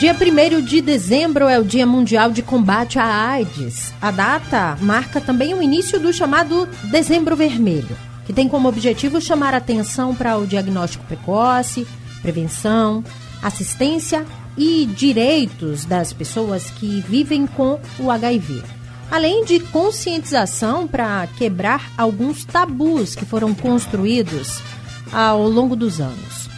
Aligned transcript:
Dia 0.00 0.16
1 0.16 0.62
de 0.62 0.80
dezembro 0.80 1.46
é 1.46 1.60
o 1.60 1.62
Dia 1.62 1.86
Mundial 1.86 2.30
de 2.30 2.40
Combate 2.40 2.98
à 2.98 3.04
AIDS. 3.04 3.92
A 4.00 4.10
data 4.10 4.78
marca 4.80 5.20
também 5.20 5.52
o 5.52 5.62
início 5.62 6.00
do 6.00 6.10
chamado 6.10 6.66
Dezembro 6.84 7.36
Vermelho, 7.36 7.94
que 8.24 8.32
tem 8.32 8.48
como 8.48 8.66
objetivo 8.66 9.20
chamar 9.20 9.52
atenção 9.52 10.14
para 10.14 10.38
o 10.38 10.46
diagnóstico 10.46 11.04
precoce, 11.04 11.86
prevenção, 12.22 13.04
assistência 13.42 14.24
e 14.56 14.86
direitos 14.86 15.84
das 15.84 16.14
pessoas 16.14 16.70
que 16.70 17.02
vivem 17.06 17.46
com 17.46 17.78
o 17.98 18.10
HIV. 18.10 18.62
Além 19.10 19.44
de 19.44 19.60
conscientização 19.60 20.88
para 20.88 21.26
quebrar 21.36 21.92
alguns 21.98 22.46
tabus 22.46 23.14
que 23.14 23.26
foram 23.26 23.52
construídos 23.52 24.62
ao 25.12 25.46
longo 25.46 25.76
dos 25.76 26.00
anos. 26.00 26.49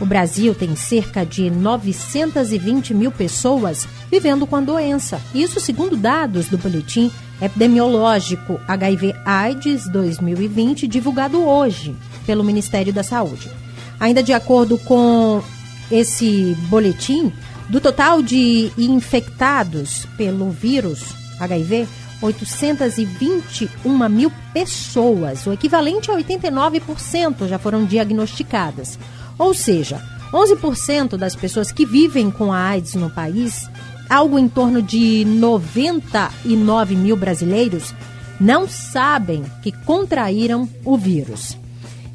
O 0.00 0.06
Brasil 0.06 0.54
tem 0.54 0.74
cerca 0.74 1.26
de 1.26 1.50
920 1.50 2.94
mil 2.94 3.12
pessoas 3.12 3.86
vivendo 4.10 4.46
com 4.46 4.56
a 4.56 4.60
doença. 4.60 5.20
Isso 5.34 5.60
segundo 5.60 5.94
dados 5.94 6.48
do 6.48 6.56
Boletim 6.56 7.12
Epidemiológico 7.40 8.58
HIV-AIDS 8.66 9.88
2020, 9.88 10.88
divulgado 10.88 11.42
hoje 11.42 11.94
pelo 12.26 12.42
Ministério 12.42 12.92
da 12.92 13.02
Saúde. 13.02 13.50
Ainda 13.98 14.22
de 14.22 14.32
acordo 14.32 14.78
com 14.78 15.42
esse 15.90 16.56
boletim, 16.68 17.30
do 17.68 17.80
total 17.80 18.22
de 18.22 18.72
infectados 18.78 20.06
pelo 20.16 20.50
vírus 20.50 21.14
HIV, 21.38 21.86
821 22.22 24.08
mil 24.08 24.32
pessoas, 24.52 25.46
o 25.46 25.52
equivalente 25.52 26.10
a 26.10 26.14
89%, 26.16 27.48
já 27.48 27.58
foram 27.58 27.84
diagnosticadas. 27.84 28.98
Ou 29.40 29.54
seja, 29.54 30.02
11% 30.34 31.16
das 31.16 31.34
pessoas 31.34 31.72
que 31.72 31.86
vivem 31.86 32.30
com 32.30 32.52
a 32.52 32.58
AIDS 32.58 32.94
no 32.94 33.08
país, 33.08 33.66
algo 34.06 34.38
em 34.38 34.46
torno 34.46 34.82
de 34.82 35.24
99 35.24 36.94
mil 36.94 37.16
brasileiros, 37.16 37.94
não 38.38 38.68
sabem 38.68 39.42
que 39.62 39.72
contraíram 39.72 40.68
o 40.84 40.94
vírus. 40.98 41.56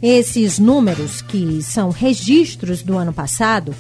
Esses 0.04 0.60
números, 0.60 1.24
que 1.24 1.64
são 1.64 1.90
registros 1.90 2.84
do 2.84 2.96
ano 2.96 3.12
passado, 3.12 3.74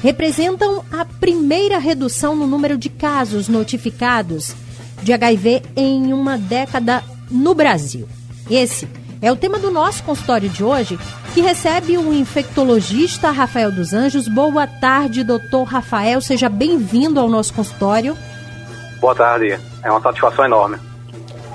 representam 0.00 0.84
a 0.92 1.04
primeira 1.04 1.78
redução 1.78 2.36
no 2.36 2.46
número 2.46 2.78
de 2.78 2.88
casos 2.88 3.48
notificados 3.48 4.54
de 5.02 5.12
HIV 5.12 5.62
em 5.74 6.12
uma 6.12 6.38
década 6.38 7.02
no 7.28 7.52
Brasil. 7.52 8.08
Esse 8.48 8.86
é 9.22 9.30
o 9.30 9.36
tema 9.36 9.56
do 9.56 9.70
nosso 9.70 10.02
consultório 10.02 10.48
de 10.48 10.64
hoje, 10.64 10.98
que 11.32 11.40
recebe 11.40 11.96
o 11.96 12.12
infectologista 12.12 13.30
Rafael 13.30 13.70
dos 13.70 13.94
Anjos. 13.94 14.26
Boa 14.26 14.66
tarde, 14.66 15.22
doutor 15.22 15.62
Rafael. 15.62 16.20
Seja 16.20 16.48
bem-vindo 16.48 17.20
ao 17.20 17.28
nosso 17.28 17.54
consultório. 17.54 18.18
Boa 19.00 19.14
tarde. 19.14 19.58
É 19.84 19.90
uma 19.90 20.00
satisfação 20.00 20.44
enorme. 20.44 20.76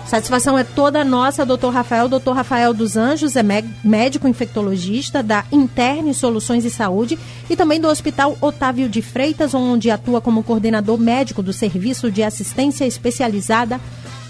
Satisfação 0.05 0.57
é 0.57 0.63
toda 0.63 1.03
nossa, 1.03 1.45
doutor 1.45 1.73
Rafael. 1.73 2.07
Doutor 2.07 2.33
Rafael 2.33 2.73
dos 2.73 2.95
Anjos 2.95 3.35
é 3.35 3.43
médico 3.83 4.25
infectologista 4.25 5.21
da 5.21 5.43
Interne 5.51 6.13
Soluções 6.13 6.63
e 6.63 6.69
Saúde 6.69 7.19
e 7.49 7.57
também 7.57 7.81
do 7.81 7.89
Hospital 7.89 8.37
Otávio 8.39 8.87
de 8.87 9.01
Freitas, 9.01 9.53
onde 9.53 9.91
atua 9.91 10.21
como 10.21 10.41
coordenador 10.41 10.97
médico 10.97 11.43
do 11.43 11.51
Serviço 11.51 12.09
de 12.09 12.23
Assistência 12.23 12.85
Especializada 12.85 13.81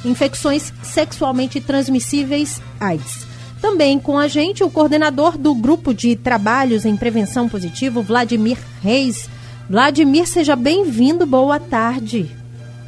Infecções 0.04 0.74
Sexualmente 0.82 1.62
Transmissíveis 1.62 2.60
AIDS. 2.80 3.27
Também 3.62 4.00
com 4.00 4.18
a 4.18 4.28
gente 4.28 4.64
o 4.64 4.70
coordenador 4.70 5.38
do 5.38 5.54
Grupo 5.56 5.94
de 5.94 6.16
Trabalhos 6.16 6.86
em 6.86 6.96
Prevenção 6.96 7.50
Positivo, 7.50 8.02
Vladimir 8.02 8.58
Reis. 8.82 9.30
Vladimir, 9.70 10.28
seja 10.28 10.56
bem-vindo, 10.56 11.26
boa 11.26 11.60
tarde. 11.60 12.32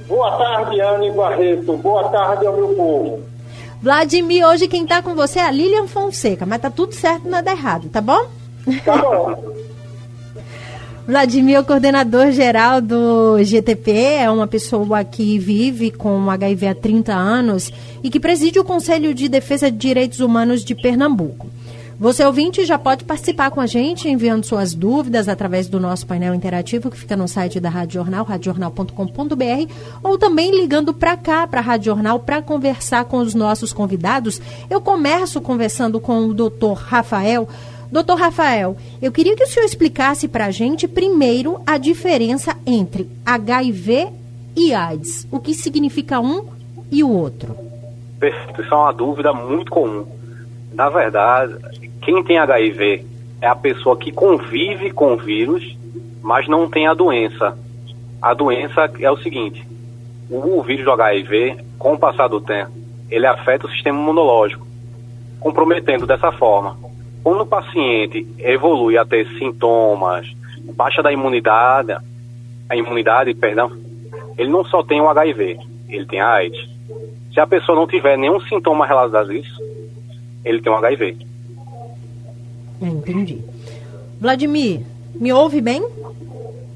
Boa 0.08 0.32
tarde, 0.38 0.80
Anne 0.80 1.12
Barreto. 1.12 1.74
Boa 1.78 2.10
tarde 2.10 2.46
ao 2.46 2.56
meu 2.56 2.70
povo. 2.70 3.20
Vladimir, 3.82 4.46
hoje 4.46 4.68
quem 4.68 4.84
está 4.84 5.02
com 5.02 5.16
você 5.16 5.40
é 5.40 5.46
a 5.46 5.52
Lilian 5.52 5.88
Fonseca, 5.88 6.46
mas 6.46 6.62
tá 6.62 6.70
tudo 6.70 6.94
certo, 6.94 7.28
nada 7.28 7.52
errado, 7.52 7.90
tá 7.90 8.02
bom? 8.02 8.28
Tá 8.84 8.98
bom. 8.98 9.60
Vladimir, 11.10 11.64
coordenador 11.64 12.32
geral 12.32 12.80
do 12.80 13.44
GTP, 13.44 13.92
é 14.20 14.30
uma 14.30 14.46
pessoa 14.46 15.04
que 15.04 15.40
vive 15.40 15.90
com 15.90 16.30
HIV 16.30 16.68
há 16.68 16.76
30 16.76 17.12
anos 17.12 17.74
e 18.04 18.12
que 18.12 18.20
preside 18.20 18.60
o 18.60 18.64
Conselho 18.64 19.12
de 19.12 19.28
Defesa 19.28 19.72
de 19.72 19.78
Direitos 19.78 20.20
Humanos 20.20 20.64
de 20.64 20.76
Pernambuco. 20.76 21.48
Você 22.00 22.24
ouvinte 22.24 22.64
já 22.64 22.78
pode 22.78 23.06
participar 23.06 23.50
com 23.50 23.60
a 23.60 23.66
gente 23.66 24.08
enviando 24.08 24.46
suas 24.46 24.76
dúvidas 24.76 25.28
através 25.28 25.68
do 25.68 25.80
nosso 25.80 26.06
painel 26.06 26.36
interativo 26.36 26.92
que 26.92 26.98
fica 27.00 27.18
no 27.18 27.28
site 27.28 27.60
da 27.60 27.70
Rádio 27.70 27.96
Jornal, 27.96 28.24
radiojornal.com.br, 28.24 29.74
ou 30.04 30.16
também 30.16 30.52
ligando 30.52 30.94
para 30.94 31.18
cá, 31.18 31.48
para 31.48 31.60
a 31.60 31.64
Rádio 31.64 31.86
Jornal, 31.86 32.20
para 32.20 32.40
conversar 32.40 33.06
com 33.06 33.18
os 33.18 33.34
nossos 33.34 33.74
convidados. 33.74 34.40
Eu 34.70 34.80
começo 34.80 35.42
conversando 35.42 36.00
com 36.00 36.28
o 36.28 36.36
doutor 36.36 36.76
Rafael 36.76 37.50
Doutor 37.92 38.20
Rafael, 38.20 38.78
eu 39.02 39.12
queria 39.12 39.36
que 39.36 39.44
o 39.44 39.48
senhor 39.48 39.66
explicasse 39.66 40.28
para 40.28 40.46
a 40.46 40.52
gente, 40.52 40.88
primeiro, 40.88 41.60
a 41.66 41.76
diferença 41.80 42.56
entre 42.64 43.10
HIV 43.26 44.10
e 44.56 44.76
AIDS. 44.76 45.28
O 45.32 45.40
que 45.40 45.56
significa 45.56 46.20
um 46.20 46.46
e 46.92 47.04
o 47.04 47.10
outro? 47.10 47.56
Perfeito, 48.20 48.62
isso 48.62 48.72
é 48.72 48.78
uma 48.78 48.94
dúvida 48.94 49.34
muito 49.34 49.72
comum. 49.72 50.06
Na 50.72 50.88
verdade, 50.88 51.56
quem 52.04 52.24
tem 52.24 52.38
HIV 52.38 53.06
é 53.42 53.48
a 53.48 53.56
pessoa 53.56 53.98
que 53.98 54.12
convive 54.12 54.92
com 54.92 55.14
o 55.14 55.18
vírus, 55.18 55.76
mas 56.22 56.48
não 56.48 56.70
tem 56.70 56.86
a 56.86 56.94
doença. 56.94 57.58
A 58.22 58.36
doença 58.36 58.92
é 59.00 59.10
o 59.10 59.18
seguinte: 59.18 59.68
o 60.30 60.62
vírus 60.62 60.86
do 60.86 60.92
HIV, 60.92 61.58
com 61.80 61.94
o 61.94 62.00
passar 62.00 62.28
do 62.28 62.40
tempo, 62.40 62.72
ele 63.10 63.26
afeta 63.26 63.66
o 63.66 63.72
sistema 63.72 63.98
imunológico, 63.98 64.68
comprometendo 65.40 66.06
dessa 66.06 66.32
forma 66.34 66.78
quando 67.24 67.42
o 67.42 67.48
paciente 67.48 68.26
evolui 68.40 68.98
a 68.98 69.06
ter 69.06 69.28
sintomas, 69.38 70.28
baixa 70.74 71.02
da 71.02 71.12
imunidade, 71.12 71.98
a 72.70 72.76
imunidade, 72.76 73.34
perdão, 73.34 73.72
ele 74.38 74.50
não 74.50 74.64
só 74.64 74.84
tem 74.84 75.02
o 75.02 75.10
HIV, 75.10 75.60
ele 75.90 76.06
tem 76.06 76.22
a 76.22 76.30
AIDS. 76.30 76.70
Se 77.34 77.40
a 77.40 77.48
pessoa 77.48 77.78
não 77.78 77.88
tiver 77.88 78.18
nenhum 78.18 78.40
sintoma 78.42 78.86
relacionado 78.86 79.32
a 79.32 79.36
isso, 79.36 79.62
ele 80.46 80.62
tem 80.62 80.72
o 80.72 80.76
HIV. 80.76 81.18
Entendi. 82.82 83.40
Vladimir, 84.20 84.82
me 85.14 85.34
ouve 85.34 85.62
bem? 85.62 85.86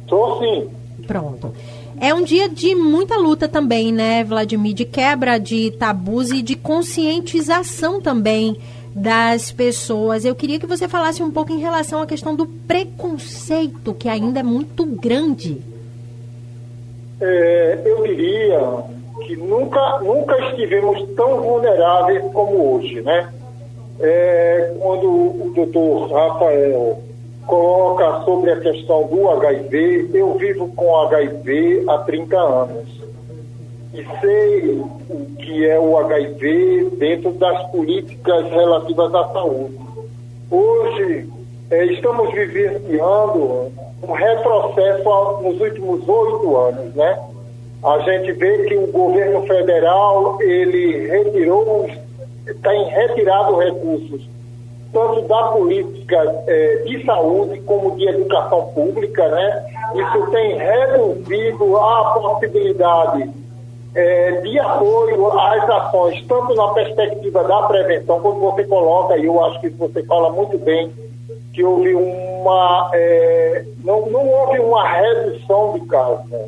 Tô 0.08 0.40
sim. 0.40 0.70
Pronto. 1.08 1.54
É 2.00 2.14
um 2.14 2.24
dia 2.24 2.50
de 2.50 2.76
muita 2.76 3.18
luta 3.18 3.48
também, 3.48 3.92
né, 3.94 4.24
Vladimir? 4.24 4.74
De 4.74 4.86
quebra 4.86 5.38
de 5.38 5.72
tabus 5.72 6.32
e 6.32 6.42
de 6.42 6.56
conscientização 6.56 8.02
também 8.02 8.58
das 8.96 9.52
pessoas. 9.52 10.26
Eu 10.26 10.36
queria 10.36 10.60
que 10.60 10.68
você 10.68 10.88
falasse 10.88 11.24
um 11.24 11.32
pouco 11.32 11.52
em 11.52 11.60
relação 11.60 12.02
à 12.02 12.06
questão 12.06 12.36
do 12.36 12.46
preconceito, 12.46 13.94
que 13.94 14.08
ainda 14.08 14.40
é 14.40 14.44
muito 14.44 14.86
grande. 14.86 15.62
É, 17.20 17.82
eu 17.86 18.04
diria 18.04 18.60
que 19.26 19.36
nunca, 19.36 20.00
nunca 20.00 20.38
estivemos 20.50 21.08
tão 21.16 21.42
vulneráveis 21.42 22.22
como 22.34 22.76
hoje, 22.76 23.02
né? 23.02 23.32
É, 24.00 24.76
quando 24.80 25.08
o 25.08 25.54
doutor 25.56 26.12
Rafael 26.12 27.00
coloca 27.46 28.24
sobre 28.26 28.52
a 28.52 28.60
questão 28.60 29.08
do 29.08 29.30
HIV, 29.30 30.10
eu 30.14 30.34
vivo 30.38 30.68
com 30.70 30.96
HIV 31.02 31.84
há 31.88 31.98
30 32.00 32.38
anos 32.38 33.04
e 33.94 34.04
sei 34.20 34.70
o 34.70 35.26
que 35.38 35.70
é 35.70 35.80
o 35.80 35.98
HIV 35.98 36.90
dentro 36.98 37.32
das 37.34 37.70
políticas 37.70 38.50
relativas 38.50 39.14
à 39.14 39.28
saúde. 39.30 39.78
Hoje, 40.50 41.30
é, 41.70 41.86
estamos 41.86 42.34
vivenciando 42.34 43.72
um 44.02 44.12
retrocesso 44.12 45.42
nos 45.44 45.62
últimos 45.62 46.10
oito 46.10 46.58
anos, 46.58 46.96
né? 46.96 47.20
A 47.84 48.00
gente 48.00 48.32
vê 48.34 48.66
que 48.66 48.76
o 48.76 48.88
governo 48.88 49.46
federal, 49.46 50.42
ele 50.42 51.08
retirou, 51.08 51.88
tem 52.64 52.86
retirado 52.86 53.58
recursos, 53.58 54.28
tanto 54.92 55.22
da 55.24 55.44
política 55.50 56.44
é, 56.48 56.84
de 56.86 57.06
saúde 57.06 57.60
como 57.62 57.96
de 57.96 58.08
educação 58.08 58.72
pública, 58.74 59.28
né? 59.28 59.66
Isso 59.96 60.32
tem 60.32 60.58
reduzido 60.58 61.78
a 61.78 62.06
possibilidade 62.16 63.43
é, 63.96 64.32
de 64.42 64.60
apoio 64.60 65.28
às 65.40 65.70
ações, 65.70 66.26
tanto 66.28 66.56
na 66.56 66.70
perspectiva 66.70 67.44
da 67.44 67.64
prevenção, 67.64 68.20
como 68.20 68.52
você 68.52 68.64
coloca, 68.64 69.18
e 69.18 69.26
eu 69.26 69.44
acho 69.46 69.60
que 69.62 69.70
você 69.70 70.04
fala 70.04 70.32
muito 70.32 70.58
bem, 70.58 70.92
que 71.54 71.64
houve 71.64 71.94
uma. 71.94 72.90
É, 72.94 73.66
não, 73.84 74.08
não 74.08 74.28
houve 74.28 74.60
uma 74.60 74.88
redução 74.88 75.74
de 75.74 75.86
casos. 75.86 76.30
Né? 76.30 76.46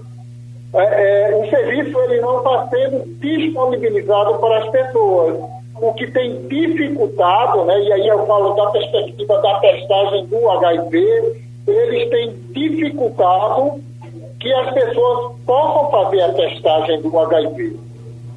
É, 0.74 1.31
é, 1.31 1.36
o 1.36 1.50
serviço 1.50 1.97
ele 2.01 2.19
não 2.19 2.39
está 2.39 2.68
sendo 2.69 3.03
disponibilizado 3.19 4.38
para 4.39 4.57
as 4.59 4.69
pessoas, 4.69 5.38
o 5.80 5.94
que 5.94 6.07
tem 6.07 6.48
dificultado, 6.48 7.63
né, 7.65 7.80
e 7.81 7.94
aí 7.94 8.07
eu 8.07 8.25
falo 8.25 8.53
da 8.56 8.71
perspectiva 8.71 9.41
da 9.41 9.59
testagem 9.59 10.25
do 10.25 10.50
HIV, 10.50 11.45
eles 11.68 12.09
têm 12.09 12.33
dificultado 12.51 13.81
que 14.45 14.53
as 14.53 14.74
pessoas 14.75 15.31
possam 15.44 15.89
fazer 15.89 16.21
a 16.21 16.33
testagem 16.33 17.01
do 17.01 17.18
HIV. 17.18 17.80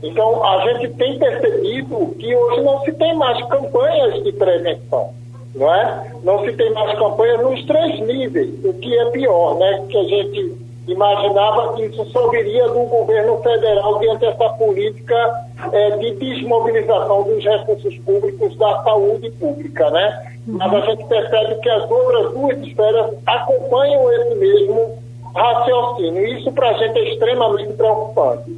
Então, 0.02 0.42
a 0.42 0.64
gente 0.64 0.88
tem 0.94 1.18
percebido 1.18 2.16
que 2.18 2.34
hoje 2.34 2.62
não 2.62 2.80
se 2.80 2.92
tem 2.92 3.14
mais 3.14 3.38
campanhas 3.48 4.24
de 4.24 4.32
prevenção, 4.32 5.10
não 5.54 5.74
é? 5.74 6.10
Não 6.24 6.42
se 6.46 6.54
tem 6.54 6.72
mais 6.72 6.98
campanhas 6.98 7.42
nos 7.42 7.62
três 7.66 8.00
níveis, 8.00 8.48
o 8.64 8.72
que 8.72 8.98
é 8.98 9.04
pior, 9.10 9.58
né? 9.58 9.84
Que 9.90 9.98
a 9.98 10.04
gente 10.04 10.56
imaginava 10.86 11.74
que 11.74 11.84
isso 11.84 12.02
só 12.06 12.30
viria 12.30 12.66
do 12.68 12.84
governo 12.84 13.36
federal 13.42 13.98
diante 13.98 14.20
dessa 14.20 14.48
política 14.54 15.46
é, 15.74 15.90
de 15.90 16.12
desmobilização 16.12 17.24
dos 17.24 17.44
recursos 17.44 17.98
públicos 17.98 18.56
da 18.56 18.82
saúde 18.82 19.30
pública, 19.32 19.90
né? 19.90 20.38
Mas 20.46 20.72
a 20.72 20.80
gente 20.86 21.04
percebe 21.04 21.56
que 21.56 21.68
as 21.68 21.90
outras 21.90 22.32
duas 22.32 22.58
esferas 22.66 23.12
acompanham 23.26 24.10
esse 24.10 24.34
mesmo 24.36 25.06
raciocínio. 25.38 26.26
Isso 26.26 26.52
para 26.52 26.70
a 26.70 26.72
gente 26.74 26.98
é 26.98 27.12
extremamente 27.12 27.72
preocupante. 27.74 28.56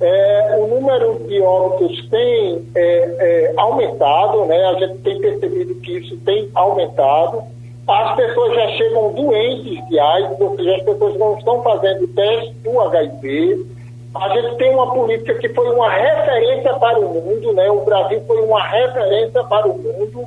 É, 0.00 0.56
o 0.58 0.66
número 0.66 1.20
de 1.28 1.40
óbitos 1.40 2.08
tem 2.08 2.66
é, 2.74 2.80
é, 2.82 3.54
aumentado, 3.56 4.44
né? 4.46 4.64
a 4.64 4.74
gente 4.74 4.98
tem 4.98 5.20
percebido 5.20 5.74
que 5.76 5.98
isso 5.98 6.16
tem 6.24 6.48
aumentado. 6.54 7.42
As 7.86 8.16
pessoas 8.16 8.54
já 8.54 8.68
chegam 8.72 9.12
doentes 9.12 9.88
de 9.88 9.98
AIDS, 9.98 10.40
ou 10.40 10.56
seja, 10.56 10.76
as 10.76 10.82
pessoas 10.82 11.18
não 11.18 11.38
estão 11.38 11.62
fazendo 11.62 12.08
teste 12.08 12.52
do 12.64 12.80
HIV. 12.80 13.66
A 14.14 14.28
gente 14.30 14.56
tem 14.56 14.74
uma 14.74 14.92
política 14.92 15.34
que 15.34 15.48
foi 15.50 15.68
uma 15.70 15.90
referência 15.90 16.74
para 16.74 16.98
o 16.98 17.14
mundo, 17.14 17.52
né? 17.52 17.70
o 17.70 17.84
Brasil 17.84 18.22
foi 18.26 18.40
uma 18.42 18.62
referência 18.62 19.44
para 19.44 19.68
o 19.68 19.76
mundo 19.76 20.24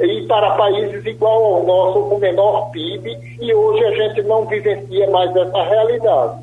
e 0.00 0.22
para 0.26 0.52
países 0.52 1.04
igual 1.04 1.56
ao 1.56 1.66
nosso, 1.66 2.08
com 2.08 2.18
menor 2.18 2.70
PIB, 2.70 3.16
e 3.40 3.54
hoje 3.54 3.84
a 3.84 3.90
gente 3.94 4.22
não 4.22 4.46
vivencia 4.46 5.10
mais 5.10 5.34
essa 5.34 5.62
realidade. 5.62 6.40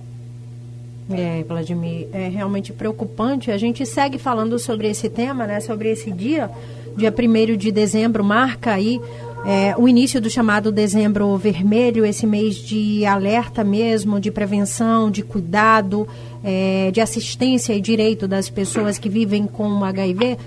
É, 1.12 1.44
Vladimir, 1.44 2.08
é 2.14 2.28
realmente 2.28 2.72
preocupante. 2.72 3.52
A 3.52 3.58
gente 3.58 3.84
segue 3.86 4.20
falando 4.20 4.60
sobre 4.60 4.88
esse 4.88 5.10
tema, 5.10 5.48
né, 5.48 5.60
sobre 5.60 5.90
esse 5.90 6.12
dia, 6.12 6.50
dia 6.96 7.12
1 7.12 7.58
de 7.58 7.72
dezembro, 7.72 8.24
marca 8.24 8.74
aí 8.74 9.02
é, 9.46 9.74
o 9.78 9.88
início 9.88 10.20
do 10.20 10.30
chamado 10.30 10.72
Dezembro 10.72 11.36
Vermelho, 11.38 12.06
esse 12.06 12.28
mês 12.28 12.56
de 12.56 13.06
alerta 13.06 13.64
mesmo, 13.64 14.20
de 14.20 14.32
prevenção, 14.32 15.10
de 15.10 15.24
cuidado, 15.24 16.08
é, 16.44 16.92
de 16.92 17.00
assistência 17.00 17.74
e 17.74 17.80
direito 17.80 18.28
das 18.28 18.50
pessoas 18.50 18.98
que 18.98 19.08
vivem 19.08 19.48
com 19.48 19.84
HIV. 19.84 20.38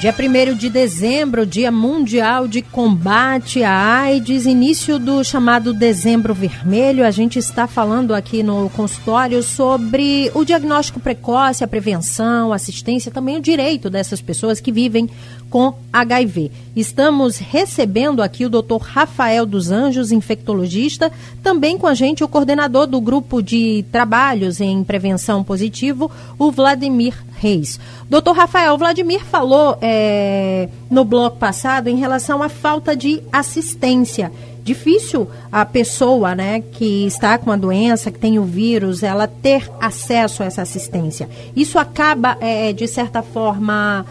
Dia 0.00 0.12
1 0.12 0.54
de 0.56 0.68
dezembro, 0.68 1.46
Dia 1.46 1.70
Mundial 1.70 2.46
de 2.46 2.60
Combate 2.60 3.62
à 3.62 4.02
AIDS, 4.02 4.44
início 4.44 4.98
do 4.98 5.24
chamado 5.24 5.72
Dezembro 5.72 6.34
Vermelho. 6.34 7.06
A 7.06 7.10
gente 7.10 7.38
está 7.38 7.66
falando 7.66 8.14
aqui 8.14 8.42
no 8.42 8.68
consultório 8.70 9.42
sobre 9.42 10.30
o 10.34 10.44
diagnóstico 10.44 11.00
precoce, 11.00 11.64
a 11.64 11.68
prevenção, 11.68 12.52
a 12.52 12.56
assistência, 12.56 13.10
também 13.10 13.38
o 13.38 13.40
direito 13.40 13.88
dessas 13.88 14.20
pessoas 14.20 14.60
que 14.60 14.70
vivem 14.70 15.08
com 15.54 15.72
HIV. 15.92 16.50
Estamos 16.74 17.38
recebendo 17.38 18.20
aqui 18.20 18.44
o 18.44 18.50
Dr. 18.50 18.78
Rafael 18.80 19.46
dos 19.46 19.70
Anjos, 19.70 20.10
infectologista, 20.10 21.12
também 21.44 21.78
com 21.78 21.86
a 21.86 21.94
gente 21.94 22.24
o 22.24 22.28
coordenador 22.28 22.88
do 22.88 23.00
grupo 23.00 23.40
de 23.40 23.84
trabalhos 23.92 24.60
em 24.60 24.82
prevenção 24.82 25.44
positivo, 25.44 26.10
o 26.40 26.50
Vladimir 26.50 27.14
Reis. 27.36 27.78
Doutor 28.10 28.32
Rafael, 28.32 28.76
Vladimir 28.76 29.24
falou 29.24 29.78
é, 29.80 30.68
no 30.90 31.04
bloco 31.04 31.38
passado 31.38 31.86
em 31.86 31.98
relação 31.98 32.42
à 32.42 32.48
falta 32.48 32.96
de 32.96 33.22
assistência. 33.32 34.32
Difícil 34.64 35.30
a 35.52 35.64
pessoa 35.64 36.34
né, 36.34 36.64
que 36.72 37.06
está 37.06 37.38
com 37.38 37.52
a 37.52 37.56
doença, 37.56 38.10
que 38.10 38.18
tem 38.18 38.40
o 38.40 38.44
vírus, 38.44 39.04
ela 39.04 39.28
ter 39.28 39.70
acesso 39.80 40.42
a 40.42 40.46
essa 40.46 40.62
assistência. 40.62 41.28
Isso 41.54 41.78
acaba, 41.78 42.36
é, 42.40 42.72
de 42.72 42.88
certa 42.88 43.22
forma, 43.22 44.04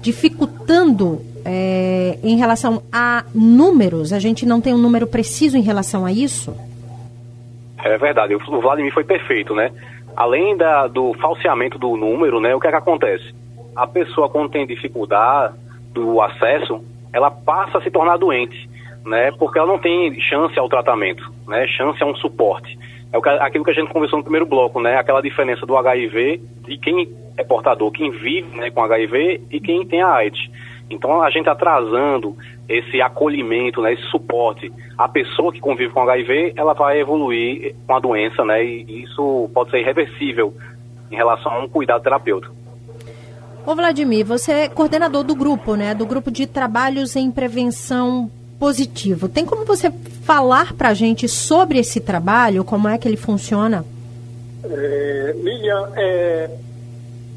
dificultando 0.00 1.20
é, 1.44 2.18
em 2.22 2.36
relação 2.36 2.82
a 2.92 3.24
números. 3.34 4.12
A 4.12 4.18
gente 4.18 4.46
não 4.46 4.60
tem 4.60 4.74
um 4.74 4.78
número 4.78 5.06
preciso 5.06 5.56
em 5.56 5.62
relação 5.62 6.04
a 6.04 6.12
isso? 6.12 6.56
É 7.82 7.96
verdade. 7.96 8.34
O 8.34 8.60
Vladimir 8.60 8.92
foi 8.92 9.04
perfeito, 9.04 9.54
né? 9.54 9.70
além 10.16 10.56
da, 10.56 10.86
do 10.86 11.14
falseamento 11.14 11.78
do 11.78 11.96
número, 11.96 12.40
né, 12.40 12.54
o 12.54 12.60
que 12.60 12.66
é 12.66 12.70
que 12.70 12.76
acontece? 12.76 13.34
A 13.74 13.86
pessoa, 13.86 14.28
quando 14.28 14.50
tem 14.50 14.66
dificuldade 14.66 15.54
do 15.92 16.20
acesso, 16.20 16.84
ela 17.12 17.30
passa 17.30 17.78
a 17.78 17.82
se 17.82 17.90
tornar 17.90 18.16
doente, 18.18 18.68
né, 19.04 19.32
porque 19.38 19.58
ela 19.58 19.68
não 19.68 19.78
tem 19.78 20.18
chance 20.20 20.58
ao 20.58 20.68
tratamento, 20.68 21.22
né, 21.46 21.66
chance 21.68 22.02
a 22.02 22.06
um 22.06 22.14
suporte. 22.16 22.78
É 23.12 23.44
aquilo 23.44 23.64
que 23.64 23.70
a 23.70 23.74
gente 23.74 23.92
conversou 23.92 24.18
no 24.18 24.22
primeiro 24.22 24.46
bloco, 24.46 24.80
né, 24.80 24.96
aquela 24.96 25.20
diferença 25.20 25.66
do 25.66 25.76
HIV, 25.76 26.40
de 26.64 26.78
quem 26.78 27.12
é 27.36 27.42
portador, 27.42 27.90
quem 27.90 28.10
vive 28.10 28.56
né, 28.56 28.70
com 28.70 28.82
HIV 28.82 29.40
e 29.50 29.60
quem 29.60 29.84
tem 29.84 30.00
a 30.00 30.12
AIDS. 30.12 30.48
Então, 30.88 31.22
a 31.22 31.30
gente 31.30 31.48
atrasando 31.48 32.36
esse 32.68 33.00
acolhimento, 33.00 33.80
né, 33.80 33.92
esse 33.94 34.02
suporte, 34.10 34.72
a 34.96 35.08
pessoa 35.08 35.52
que 35.52 35.60
convive 35.60 35.92
com 35.92 36.02
HIV, 36.02 36.52
ela 36.56 36.72
vai 36.72 37.00
evoluir 37.00 37.74
com 37.86 37.94
a 37.94 38.00
doença, 38.00 38.44
né, 38.44 38.64
e 38.64 39.02
isso 39.02 39.50
pode 39.52 39.70
ser 39.70 39.80
irreversível 39.80 40.54
em 41.10 41.16
relação 41.16 41.52
a 41.52 41.64
um 41.64 41.68
cuidado 41.68 42.02
terapêutico. 42.02 42.54
Ô 43.66 43.74
Vladimir, 43.74 44.24
você 44.24 44.52
é 44.52 44.68
coordenador 44.68 45.24
do 45.24 45.34
grupo, 45.34 45.74
né, 45.74 45.94
do 45.94 46.06
grupo 46.06 46.30
de 46.30 46.46
trabalhos 46.46 47.16
em 47.16 47.30
prevenção 47.30 48.30
positivo. 48.58 49.28
Tem 49.28 49.44
como 49.44 49.64
você 49.64 49.90
falar 50.30 50.74
para 50.74 50.90
a 50.90 50.94
gente 50.94 51.26
sobre 51.26 51.80
esse 51.80 51.98
trabalho, 51.98 52.62
como 52.62 52.86
é 52.86 52.96
que 52.96 53.08
ele 53.08 53.16
funciona? 53.16 53.84
É, 54.62 55.34
Lilian, 55.36 55.88
é, 55.96 56.50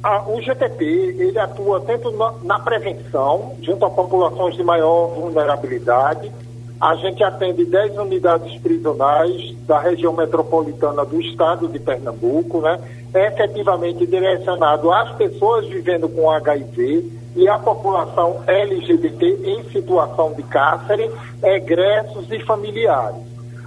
a, 0.04 0.30
o 0.30 0.40
GTP 0.40 0.86
ele 1.18 1.40
atua 1.40 1.82
tanto 1.82 2.12
na, 2.12 2.34
na, 2.44 2.60
prevenção, 2.60 3.56
junto 3.64 3.84
a 3.84 3.90
populações 3.90 4.56
de 4.56 4.64
maior 4.64 5.08
vulnerabilidade. 5.08 6.32
A 6.80 6.96
gente 6.98 7.24
atende 7.24 7.66
10 7.66 7.98
unidades 7.98 8.62
prisionais 8.62 9.56
da 9.66 9.80
região 9.80 10.14
metropolitana 10.14 11.04
do 11.04 11.20
estado 11.20 11.68
de 11.68 11.80
Pernambuco, 11.80 12.62
né? 12.62 12.80
É 13.12 13.26
efetivamente 13.26 14.06
direcionado 14.06 14.92
às 14.92 15.16
pessoas 15.16 15.66
vivendo 15.68 16.08
com 16.08 16.30
HIV 16.30 17.23
e 17.36 17.48
à 17.48 17.58
população 17.58 18.44
LGBT 18.46 19.40
em 19.44 19.64
situação 19.70 20.34
de 20.34 20.44
cárcere, 20.44 21.10
egressos 21.44 22.32
e 22.32 22.40
familiares. 22.40 23.22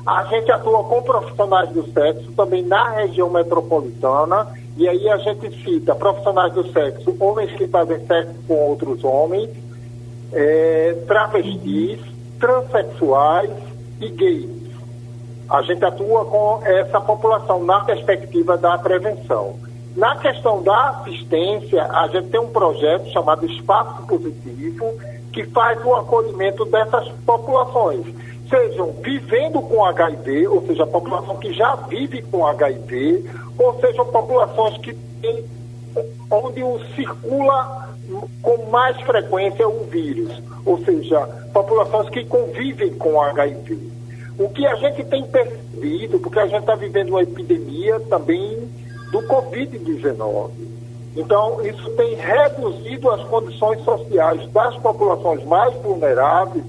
A 0.07 0.25
gente 0.25 0.53
atua 0.53 0.85
com 0.85 1.03
profissionais 1.03 1.69
do 1.71 1.83
sexo 1.93 2.31
também 2.33 2.63
na 2.63 2.91
região 2.91 3.29
metropolitana 3.29 4.47
e 4.77 4.89
aí 4.89 5.09
a 5.09 5.17
gente 5.17 5.51
cita 5.65 5.95
profissionais 5.95 6.53
do 6.53 6.71
sexo, 6.71 7.17
homens 7.19 7.51
que 7.53 7.67
fazem 7.67 7.99
sexo 8.07 8.35
com 8.47 8.55
outros 8.55 9.03
homens, 9.03 9.51
é, 10.33 10.97
travestis, 11.07 11.99
transexuais 12.39 13.51
e 14.01 14.09
gays. 14.11 14.67
A 15.49 15.63
gente 15.63 15.85
atua 15.85 16.25
com 16.27 16.61
essa 16.65 17.01
população 17.01 17.65
na 17.65 17.81
perspectiva 17.81 18.57
da 18.59 18.77
prevenção. 18.79 19.57
Na 19.97 20.15
questão 20.17 20.63
da 20.63 20.91
assistência, 20.91 21.83
a 21.85 22.07
gente 22.09 22.29
tem 22.29 22.39
um 22.39 22.51
projeto 22.51 23.11
chamado 23.13 23.47
Espaço 23.47 24.07
Positivo, 24.07 24.93
que 25.33 25.43
faz 25.45 25.83
o 25.83 25.95
acolhimento 25.95 26.67
dessas 26.67 27.09
populações, 27.25 28.05
sejam 28.51 28.93
vivendo 29.03 29.63
com 29.63 29.83
HIV, 29.87 30.49
ou 30.49 30.67
seja, 30.67 30.83
a 30.83 30.87
população 30.87 31.37
que 31.39 31.51
já 31.55 31.75
vive 31.77 32.21
com 32.23 32.47
HIV, 32.47 33.25
ou 33.59 33.81
sejam 33.81 34.05
populações 34.07 34.77
que 34.79 34.93
têm, 35.23 35.45
onde 36.31 36.63
o 36.63 36.79
circula 36.95 37.89
com 38.43 38.71
mais 38.71 39.01
frequência 39.01 39.67
o 39.67 39.85
vírus, 39.85 40.43
ou 40.67 40.79
seja, 40.85 41.21
populações 41.55 42.11
que 42.11 42.23
convivem 42.27 42.93
com 42.95 43.19
HIV. 43.19 43.79
O 44.39 44.51
que 44.51 44.67
a 44.67 44.75
gente 44.75 45.03
tem 45.05 45.25
percebido, 45.25 46.19
porque 46.19 46.39
a 46.39 46.47
gente 46.47 46.61
está 46.61 46.75
vivendo 46.75 47.11
uma 47.11 47.23
epidemia 47.23 47.99
também 48.01 48.66
do 49.11 49.23
Covid-19. 49.23 50.51
Então, 51.17 51.65
isso 51.67 51.91
tem 51.91 52.15
reduzido 52.15 53.11
as 53.11 53.23
condições 53.25 53.83
sociais 53.83 54.47
das 54.53 54.77
populações 54.77 55.43
mais 55.45 55.75
vulneráveis 55.77 56.65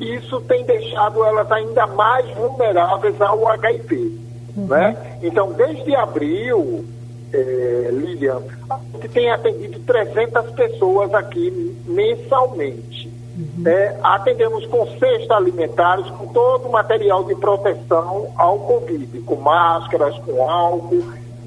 e 0.00 0.14
isso 0.14 0.40
tem 0.42 0.64
deixado 0.64 1.22
elas 1.22 1.50
ainda 1.52 1.86
mais 1.86 2.28
vulneráveis 2.30 3.20
ao 3.20 3.46
HIV. 3.46 4.18
Uhum. 4.56 4.66
Né? 4.66 5.18
Então, 5.22 5.52
desde 5.52 5.94
abril, 5.94 6.86
é, 7.32 7.88
Lilian, 7.92 8.40
a 8.70 8.78
gente 8.94 9.08
tem 9.10 9.30
atendido 9.30 9.78
300 9.80 10.50
pessoas 10.52 11.12
aqui 11.12 11.76
mensalmente. 11.86 13.12
Uhum. 13.36 13.68
É, 13.68 13.96
atendemos 14.02 14.66
com 14.66 14.86
cestas 14.98 15.30
alimentares, 15.30 16.06
com 16.10 16.26
todo 16.28 16.68
o 16.68 16.72
material 16.72 17.24
de 17.24 17.34
proteção 17.34 18.32
ao 18.36 18.58
Covid, 18.58 19.20
com 19.20 19.36
máscaras, 19.36 20.18
com 20.20 20.48
álcool. 20.50 21.04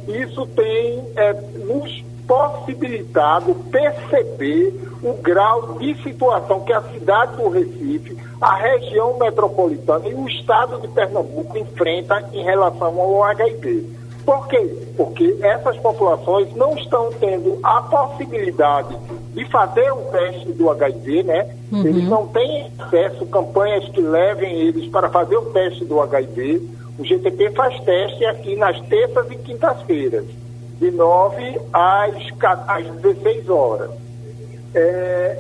Isso 0.08 0.46
tem 0.48 1.04
é, 1.16 1.34
nos 1.66 2.04
possibilitado 2.28 3.54
perceber 3.70 4.74
o 5.04 5.14
grau 5.22 5.78
de 5.78 6.02
situação 6.02 6.62
que 6.62 6.72
a 6.72 6.82
cidade 6.82 7.36
do 7.36 7.50
Recife, 7.50 8.18
a 8.42 8.56
região 8.56 9.18
metropolitana 9.18 10.08
e 10.08 10.14
o 10.14 10.28
estado 10.28 10.80
de 10.80 10.88
Pernambuco 10.88 11.58
enfrenta 11.58 12.24
em 12.32 12.44
relação 12.44 13.00
ao 13.00 13.24
HIV. 13.24 14.04
Por 14.26 14.48
quê? 14.48 14.74
Porque 14.96 15.38
essas 15.42 15.78
populações 15.78 16.54
não 16.56 16.78
estão 16.78 17.12
tendo 17.20 17.60
a 17.62 17.82
possibilidade 17.82 18.98
de 19.34 19.46
fazer 19.50 19.92
o 19.92 19.98
teste 20.12 20.52
do 20.54 20.70
HIV, 20.70 21.24
né? 21.24 21.56
Uhum. 21.72 21.86
Eles 21.86 22.08
não 22.08 22.28
têm 22.28 22.72
acesso 22.80 23.24
a 23.24 23.28
campanhas 23.28 23.84
que 23.90 24.00
levem 24.00 24.62
eles 24.62 24.90
para 24.90 25.10
fazer 25.10 25.36
o 25.36 25.46
teste 25.48 25.84
do 25.84 26.00
HIV. 26.00 26.62
O 26.98 27.04
GTP 27.04 27.52
faz 27.52 27.80
teste 27.82 28.26
aqui 28.26 28.56
nas 28.56 28.80
terças 28.82 29.30
e 29.32 29.36
quintas-feiras, 29.36 30.26
de 30.80 30.92
9 30.92 31.60
às, 31.72 32.14
às 32.68 32.88
16 33.02 33.50
horas. 33.50 33.92
É, 34.76 35.38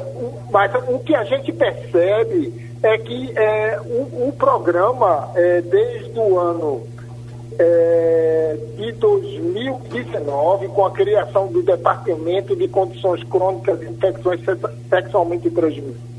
mas 0.51 0.71
o 0.87 0.99
que 0.99 1.15
a 1.15 1.23
gente 1.23 1.51
percebe 1.51 2.53
é 2.83 2.97
que 2.97 3.31
é, 3.37 3.79
o, 3.81 4.27
o 4.27 4.33
programa, 4.37 5.31
é, 5.35 5.61
desde 5.61 6.19
o 6.19 6.37
ano 6.37 6.83
é, 7.57 8.57
de 8.75 8.91
2019, 8.93 10.67
com 10.69 10.85
a 10.85 10.91
criação 10.91 11.47
do 11.47 11.61
Departamento 11.61 12.55
de 12.55 12.67
Condições 12.67 13.23
Crônicas 13.23 13.81
e 13.81 13.85
Infecções 13.85 14.41
Sexualmente 14.89 15.49
Transmissíveis, 15.49 16.12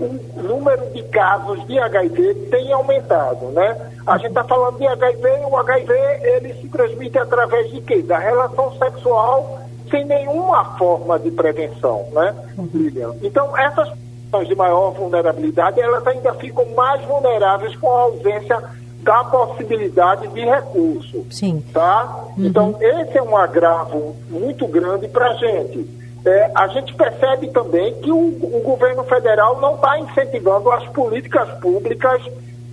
o 0.00 0.42
número 0.42 0.90
de 0.90 1.02
casos 1.04 1.66
de 1.66 1.78
HIV 1.78 2.34
tem 2.50 2.72
aumentado, 2.72 3.46
né? 3.48 3.90
A 4.06 4.16
gente 4.16 4.28
está 4.28 4.44
falando 4.44 4.78
de 4.78 4.86
HIV, 4.86 5.28
o 5.48 5.56
HIV 5.56 5.92
ele 6.22 6.54
se 6.54 6.68
transmite 6.68 7.18
através 7.18 7.70
de 7.70 7.80
quê? 7.82 8.02
Da 8.02 8.18
relação 8.18 8.72
sexual 8.78 9.60
sem 9.90 10.04
nenhuma 10.04 10.64
forma 10.76 11.18
de 11.18 11.30
prevenção, 11.30 12.06
né, 12.12 12.34
Lilian? 12.72 13.14
Então, 13.22 13.56
essas 13.58 13.90
pessoas 14.24 14.48
de 14.48 14.54
maior 14.54 14.92
vulnerabilidade, 14.92 15.80
elas 15.80 16.06
ainda 16.06 16.32
ficam 16.34 16.64
mais 16.76 17.04
vulneráveis 17.04 17.74
com 17.76 17.90
a 17.90 18.02
ausência 18.02 18.62
da 19.02 19.24
possibilidade 19.24 20.28
de 20.28 20.40
recurso. 20.40 21.26
Sim. 21.30 21.64
Tá? 21.72 22.26
Uhum. 22.36 22.46
Então, 22.46 22.76
esse 22.80 23.18
é 23.18 23.22
um 23.22 23.36
agravo 23.36 24.14
muito 24.28 24.66
grande 24.68 25.08
para 25.08 25.30
a 25.30 25.34
gente. 25.34 25.99
É, 26.24 26.50
a 26.54 26.68
gente 26.68 26.94
percebe 26.94 27.48
também 27.48 27.94
que 28.00 28.12
o, 28.12 28.18
o 28.18 28.62
governo 28.62 29.02
federal 29.04 29.60
não 29.60 29.74
está 29.76 29.98
incentivando 29.98 30.70
as 30.70 30.86
políticas 30.88 31.48
públicas 31.60 32.22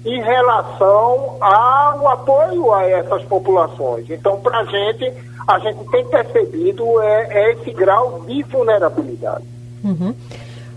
em 0.05 0.21
relação 0.21 1.37
ao 1.41 2.07
apoio 2.09 2.73
a 2.73 2.83
essas 2.83 3.23
populações. 3.23 4.09
Então, 4.09 4.39
para 4.39 4.59
a 4.59 4.65
gente, 4.65 5.13
a 5.47 5.59
gente 5.59 5.89
tem 5.91 6.05
percebido 6.05 7.01
é, 7.01 7.27
é 7.29 7.51
esse 7.53 7.71
grau 7.71 8.21
de 8.27 8.43
vulnerabilidade. 8.43 9.45
Uhum. 9.83 10.13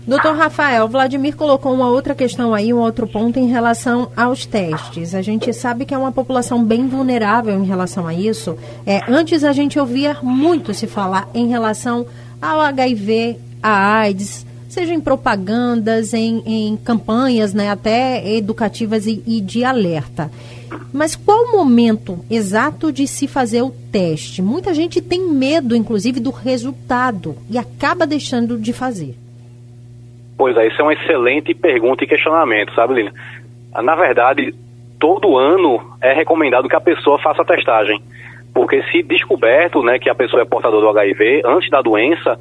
Doutor 0.05 0.35
Rafael, 0.35 0.87
Vladimir 0.87 1.35
colocou 1.35 1.71
uma 1.71 1.87
outra 1.87 2.15
questão 2.15 2.55
aí, 2.55 2.73
um 2.73 2.79
outro 2.79 3.05
ponto 3.05 3.37
em 3.37 3.47
relação 3.47 4.11
aos 4.17 4.47
testes. 4.47 5.13
A 5.13 5.21
gente 5.21 5.53
sabe 5.53 5.85
que 5.85 5.93
é 5.93 5.97
uma 5.97 6.11
população 6.11 6.63
bem 6.63 6.87
vulnerável 6.87 7.53
em 7.53 7.65
relação 7.65 8.07
a 8.07 8.13
isso. 8.13 8.57
É, 8.85 8.99
antes 9.07 9.43
a 9.43 9.51
gente 9.51 9.79
ouvia 9.79 10.17
muito 10.23 10.73
se 10.73 10.87
falar 10.87 11.29
em 11.35 11.47
relação 11.47 12.07
ao 12.41 12.59
HIV, 12.61 13.37
a 13.61 13.99
AIDS, 13.99 14.45
seja 14.67 14.93
em 14.93 15.01
propagandas, 15.01 16.13
em, 16.13 16.41
em 16.45 16.77
campanhas, 16.77 17.53
né, 17.53 17.69
até 17.69 18.25
educativas 18.35 19.05
e, 19.05 19.21
e 19.27 19.41
de 19.41 19.63
alerta. 19.63 20.31
Mas 20.93 21.15
qual 21.15 21.45
o 21.45 21.51
momento 21.51 22.19
exato 22.29 22.91
de 22.91 23.05
se 23.05 23.27
fazer 23.27 23.61
o 23.61 23.71
teste? 23.91 24.41
Muita 24.41 24.73
gente 24.73 25.01
tem 25.01 25.27
medo, 25.27 25.75
inclusive, 25.75 26.19
do 26.19 26.31
resultado 26.31 27.35
e 27.49 27.57
acaba 27.57 28.07
deixando 28.07 28.57
de 28.57 28.71
fazer. 28.71 29.15
Pois 30.37 30.55
é, 30.57 30.67
isso 30.67 30.81
é 30.81 30.83
uma 30.83 30.93
excelente 30.93 31.53
pergunta 31.53 32.03
e 32.03 32.07
questionamento, 32.07 32.73
sabe, 32.73 32.95
Lina? 32.95 33.13
Na 33.83 33.95
verdade, 33.95 34.55
todo 34.99 35.37
ano 35.37 35.97
é 36.01 36.13
recomendado 36.13 36.69
que 36.69 36.75
a 36.75 36.81
pessoa 36.81 37.19
faça 37.19 37.41
a 37.41 37.45
testagem. 37.45 38.01
Porque 38.53 38.83
se 38.91 39.01
descoberto 39.01 39.81
né, 39.81 39.97
que 39.97 40.09
a 40.09 40.15
pessoa 40.15 40.41
é 40.41 40.45
portadora 40.45 40.81
do 40.81 40.89
HIV, 40.89 41.41
antes 41.45 41.69
da 41.69 41.81
doença, 41.81 42.37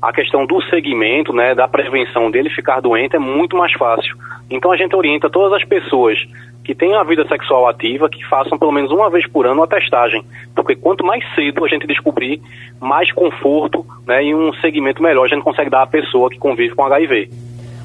a 0.00 0.12
questão 0.12 0.46
do 0.46 0.62
segmento, 0.62 1.32
né, 1.32 1.54
da 1.54 1.68
prevenção 1.68 2.30
dele 2.30 2.48
ficar 2.48 2.80
doente 2.80 3.16
é 3.16 3.18
muito 3.18 3.56
mais 3.56 3.72
fácil. 3.72 4.16
Então 4.50 4.72
a 4.72 4.76
gente 4.76 4.96
orienta 4.96 5.28
todas 5.28 5.52
as 5.52 5.64
pessoas 5.64 6.18
que 6.64 6.74
têm 6.74 6.94
a 6.94 7.02
vida 7.02 7.26
sexual 7.26 7.68
ativa 7.68 8.08
que 8.08 8.24
façam 8.26 8.58
pelo 8.58 8.72
menos 8.72 8.90
uma 8.90 9.10
vez 9.10 9.26
por 9.26 9.46
ano 9.46 9.62
a 9.62 9.66
testagem, 9.66 10.24
porque 10.54 10.74
quanto 10.74 11.04
mais 11.04 11.22
cedo 11.34 11.64
a 11.64 11.68
gente 11.68 11.86
descobrir, 11.86 12.40
mais 12.80 13.12
conforto 13.12 13.84
né, 14.06 14.24
e 14.24 14.34
um 14.34 14.52
segmento 14.54 15.02
melhor 15.02 15.24
a 15.24 15.28
gente 15.28 15.42
consegue 15.42 15.70
dar 15.70 15.82
à 15.82 15.86
pessoa 15.86 16.30
que 16.30 16.38
convive 16.38 16.74
com 16.74 16.84
HIV. 16.84 17.28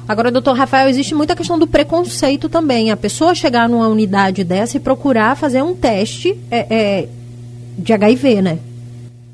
Agora, 0.08 0.30
doutor 0.30 0.56
Rafael, 0.56 0.88
existe 0.88 1.16
muita 1.16 1.34
questão 1.34 1.58
do 1.58 1.66
preconceito 1.66 2.48
também. 2.48 2.92
A 2.92 2.96
pessoa 2.96 3.34
chegar 3.34 3.68
numa 3.68 3.88
unidade 3.88 4.44
dessa 4.44 4.76
e 4.76 4.80
procurar 4.80 5.36
fazer 5.36 5.62
um 5.62 5.74
teste 5.74 6.38
é, 6.48 6.58
é, 6.70 7.08
de 7.76 7.92
HIV, 7.92 8.42
né? 8.42 8.58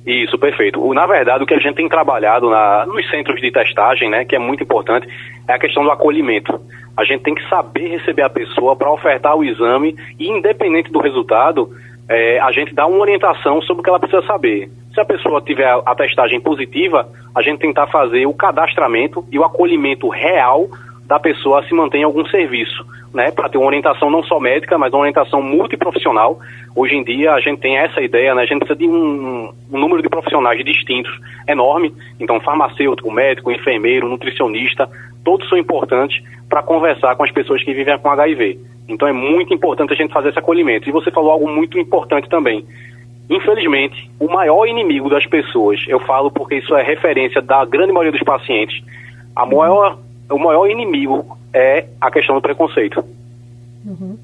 Isso, 0.05 0.37
perfeito. 0.37 0.93
Na 0.93 1.07
verdade, 1.07 1.45
o 1.45 1.47
que 1.47 1.55
a 1.55 1.61
gente 1.61 1.77
tem 1.77 1.89
trabalhado 1.89 2.51
na, 2.51 2.85
nos 2.87 3.09
centros 3.09 3.41
de 3.41 3.53
testagem, 3.53 4.11
né, 4.11 4.25
que 4.25 4.35
é 4.35 4.39
muito 4.39 4.63
importante, 4.63 5.07
é 5.47 5.53
a 5.53 5.59
questão 5.59 5.85
do 5.85 5.91
acolhimento. 5.91 6.61
A 6.97 7.05
gente 7.05 7.23
tem 7.23 7.35
que 7.35 7.49
saber 7.49 7.89
receber 7.89 8.23
a 8.23 8.31
pessoa 8.31 8.75
para 8.75 8.91
ofertar 8.91 9.37
o 9.37 9.45
exame 9.45 9.97
e, 10.19 10.29
independente 10.29 10.91
do 10.91 10.99
resultado, 10.99 11.71
é, 12.09 12.41
a 12.41 12.51
gente 12.51 12.75
dá 12.75 12.87
uma 12.87 12.99
orientação 12.99 13.63
sobre 13.63 13.81
o 13.81 13.85
que 13.85 13.91
ela 13.91 14.01
precisa 14.01 14.23
saber. 14.27 14.69
Se 14.93 15.01
a 15.01 15.05
pessoa 15.05 15.41
tiver 15.41 15.69
a 15.87 15.95
testagem 15.95 16.41
positiva, 16.41 17.09
a 17.35 17.41
gente 17.41 17.61
tentar 17.61 17.87
fazer 17.87 18.27
o 18.27 18.35
cadastramento 18.35 19.25
e 19.31 19.39
o 19.39 19.45
acolhimento 19.45 20.09
real 20.09 20.69
da 21.13 21.21
pessoa 21.21 21.61
a 21.61 21.65
se 21.65 21.75
manter 21.75 21.99
em 21.99 22.05
algum 22.05 22.25
serviço, 22.25 22.87
né, 23.13 23.31
para 23.31 23.47
ter 23.47 23.59
uma 23.59 23.67
orientação 23.67 24.09
não 24.09 24.23
só 24.23 24.41
médica, 24.41 24.79
mas 24.79 24.95
uma 24.95 25.01
orientação 25.01 25.43
multiprofissional. 25.43 26.41
Hoje 26.75 26.97
em 26.97 27.05
dia 27.05 27.35
a 27.35 27.41
gente 27.41 27.61
tem 27.61 27.77
essa 27.77 28.01
ideia, 28.01 28.35
né, 28.35 28.45
a 28.45 28.47
gente 28.47 28.61
precisa 28.61 28.79
de 28.79 28.89
um, 28.89 29.53
um 29.71 29.79
número 29.79 30.01
de 30.01 30.09
profissionais 30.09 30.65
distintos 30.65 31.13
enorme, 31.47 31.93
então 32.19 32.41
farmacêutico, 32.41 33.13
médico, 33.13 33.53
enfermeiro, 33.53 34.09
nutricionista, 34.09 34.89
todos 35.23 35.47
são 35.51 35.59
importantes 35.59 36.25
para 36.49 36.63
conversar 36.63 37.15
com 37.15 37.25
as 37.25 37.31
pessoas 37.31 37.63
que 37.63 37.75
vivem 37.75 37.99
com 37.99 38.09
HIV. 38.09 38.59
Então 38.89 39.07
é 39.07 39.13
muito 39.13 39.53
importante 39.53 39.93
a 39.93 39.97
gente 39.97 40.15
fazer 40.15 40.31
esse 40.31 40.39
acolhimento. 40.39 40.89
E 40.89 40.93
você 40.93 41.11
falou 41.11 41.31
algo 41.31 41.47
muito 41.47 41.79
importante 41.79 42.27
também. 42.27 42.65
Infelizmente, 43.29 44.11
o 44.19 44.33
maior 44.33 44.65
inimigo 44.65 45.11
das 45.11 45.27
pessoas, 45.27 45.85
eu 45.87 46.01
falo 46.01 46.31
porque 46.31 46.55
isso 46.57 46.75
é 46.75 46.83
referência 46.83 47.43
da 47.43 47.67
grande 47.67 47.93
maioria 47.93 48.13
dos 48.13 48.23
pacientes, 48.23 48.83
a 49.37 49.45
maior 49.45 49.99
o 50.33 50.39
maior 50.39 50.69
inimigo 50.69 51.39
é 51.53 51.87
a 52.01 52.11
questão 52.11 52.35
do 52.35 52.43
preconceito. 52.43 53.05
Uhum. 53.85 54.17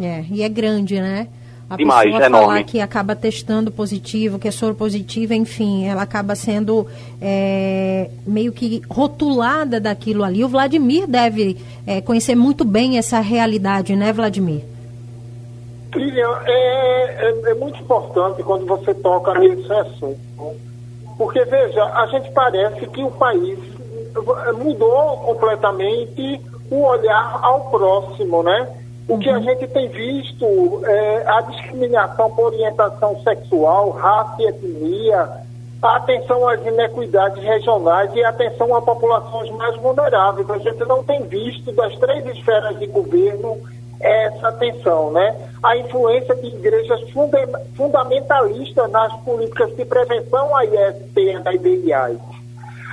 É, 0.00 0.24
e 0.30 0.42
é 0.42 0.48
grande, 0.48 1.00
né? 1.00 1.28
A 1.68 1.76
Demais, 1.76 2.04
pessoa 2.04 2.26
é 2.26 2.30
falar 2.30 2.42
enorme. 2.42 2.64
que 2.64 2.80
acaba 2.80 3.16
testando 3.16 3.70
positivo, 3.70 4.38
que 4.38 4.46
é 4.46 4.50
soro 4.50 4.74
positivo, 4.74 5.32
enfim, 5.32 5.86
ela 5.86 6.02
acaba 6.02 6.34
sendo 6.34 6.86
é, 7.20 8.10
meio 8.26 8.52
que 8.52 8.82
rotulada 8.88 9.80
daquilo 9.80 10.22
ali. 10.22 10.44
O 10.44 10.48
Vladimir 10.48 11.06
deve 11.06 11.56
é, 11.86 12.00
conhecer 12.00 12.34
muito 12.34 12.64
bem 12.64 12.98
essa 12.98 13.18
realidade, 13.20 13.96
né, 13.96 14.12
Vladimir? 14.12 14.62
Lilian, 15.94 16.38
é, 16.44 17.28
é, 17.28 17.50
é, 17.50 17.54
muito 17.54 17.80
importante 17.80 18.42
quando 18.42 18.66
você 18.66 18.92
toca 18.94 19.32
nesse 19.38 19.72
assunto. 19.72 20.18
Porque, 21.16 21.44
veja, 21.44 21.84
a 21.84 22.06
gente 22.08 22.30
parece 22.32 22.86
que 22.88 23.02
o 23.02 23.10
país 23.10 23.58
mudou 24.54 25.16
completamente 25.18 26.40
o 26.70 26.82
olhar 26.82 27.38
ao 27.42 27.70
próximo, 27.70 28.42
né? 28.42 28.68
O 29.06 29.18
que 29.18 29.28
a 29.28 29.38
gente 29.38 29.66
tem 29.68 29.88
visto 29.88 30.80
é 30.84 31.24
a 31.26 31.42
discriminação 31.42 32.30
por 32.30 32.46
orientação 32.46 33.20
sexual, 33.22 33.90
raça 33.90 34.40
e 34.40 34.46
etnia, 34.46 35.30
a 35.82 35.96
atenção 35.96 36.48
às 36.48 36.64
inequidades 36.64 37.42
regionais 37.42 38.10
e 38.14 38.24
a 38.24 38.30
atenção 38.30 38.74
a 38.74 38.80
populações 38.80 39.50
mais 39.50 39.76
vulneráveis. 39.76 40.48
A 40.48 40.58
gente 40.58 40.82
não 40.86 41.04
tem 41.04 41.22
visto 41.24 41.70
das 41.72 41.94
três 41.98 42.24
esferas 42.26 42.78
de 42.78 42.86
governo 42.86 43.58
essa 44.00 44.48
atenção, 44.48 45.12
né? 45.12 45.34
A 45.62 45.76
influência 45.76 46.34
de 46.36 46.46
igrejas 46.46 47.00
fundamentalistas 47.76 48.90
nas 48.90 49.14
políticas 49.22 49.76
de 49.76 49.84
prevenção 49.84 50.56
à 50.56 50.64
IST, 50.64 51.12
e 51.16 51.92
AIDS 51.92 52.33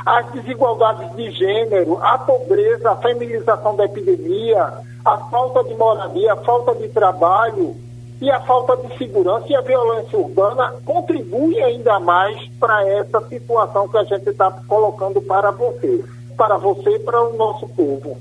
as 0.06 0.32
desigualdades 0.32 1.16
de 1.16 1.32
gênero, 1.32 2.00
a 2.02 2.18
pobreza, 2.18 2.92
a 2.92 2.96
feminização 2.96 3.76
da 3.76 3.86
epidemia, 3.86 4.74
a 5.04 5.18
falta 5.18 5.64
de 5.64 5.74
moradia, 5.76 6.34
a 6.34 6.38
falta 6.38 6.76
de 6.76 6.88
trabalho, 6.90 7.76
e 8.22 8.30
a 8.30 8.40
falta 8.42 8.78
de 8.78 8.96
segurança 9.00 9.48
e 9.50 9.56
a 9.56 9.62
violência 9.62 10.18
urbana 10.18 10.76
contribuem 10.86 11.62
ainda 11.64 12.00
mais 12.00 12.38
para 12.60 12.88
essa 12.88 13.20
situação 13.28 13.88
que 13.88 13.98
a 13.98 14.04
gente 14.04 14.30
está 14.30 14.52
colocando 14.68 15.20
para 15.22 15.50
você, 15.50 16.06
para 16.38 16.56
você 16.58 16.92
e 16.92 17.00
para 17.00 17.20
o 17.20 17.36
nosso 17.36 17.68
povo. 17.70 18.18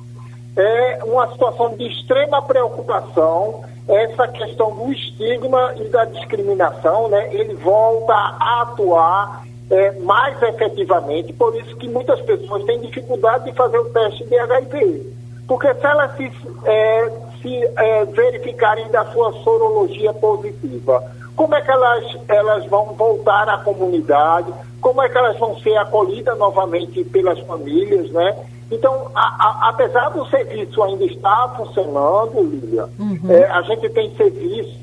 É 0.56 1.00
uma 1.04 1.30
situação 1.30 1.76
de 1.76 1.86
extrema 1.86 2.40
preocupação 2.40 3.62
essa 3.86 4.26
questão 4.28 4.74
do 4.74 4.90
estigma 4.90 5.74
e 5.76 5.84
da 5.88 6.06
discriminação, 6.06 7.08
né? 7.08 7.28
Ele 7.34 7.54
volta 7.54 8.14
a 8.14 8.62
atuar 8.62 9.44
é, 9.70 9.92
mais 10.00 10.40
efetivamente, 10.42 11.32
por 11.32 11.54
isso 11.56 11.76
que 11.76 11.88
muitas 11.88 12.20
pessoas 12.22 12.64
têm 12.64 12.80
dificuldade 12.80 13.44
de 13.44 13.52
fazer 13.52 13.78
o 13.78 13.90
teste 13.90 14.24
de 14.24 14.38
HIV. 14.38 15.06
Porque 15.46 15.72
se 15.74 15.86
elas 15.86 16.16
se, 16.16 16.30
é, 16.64 17.10
se 17.40 17.64
é, 17.76 18.04
verificarem 18.04 18.88
da 18.88 19.04
sua 19.06 19.32
sorologia 19.44 20.12
positiva, 20.12 21.02
como 21.36 21.54
é 21.54 21.60
que 21.60 21.70
elas, 21.70 22.04
elas 22.28 22.66
vão 22.66 22.86
voltar 22.94 23.48
à 23.48 23.58
comunidade, 23.58 24.52
como 24.80 25.02
é 25.02 25.08
que 25.08 25.16
elas 25.16 25.38
vão 25.38 25.58
ser 25.60 25.76
acolhidas 25.76 26.36
novamente 26.38 27.04
pelas 27.04 27.38
famílias, 27.40 28.10
né? 28.10 28.36
Então, 28.70 29.10
a, 29.14 29.20
a, 29.20 29.68
apesar 29.70 30.10
do 30.10 30.24
serviço 30.26 30.82
ainda 30.82 31.04
estar 31.04 31.54
funcionando, 31.56 32.42
Lília, 32.42 32.88
uhum. 32.98 33.18
é, 33.28 33.44
a 33.50 33.62
gente 33.62 33.88
tem 33.90 34.14
serviços, 34.14 34.76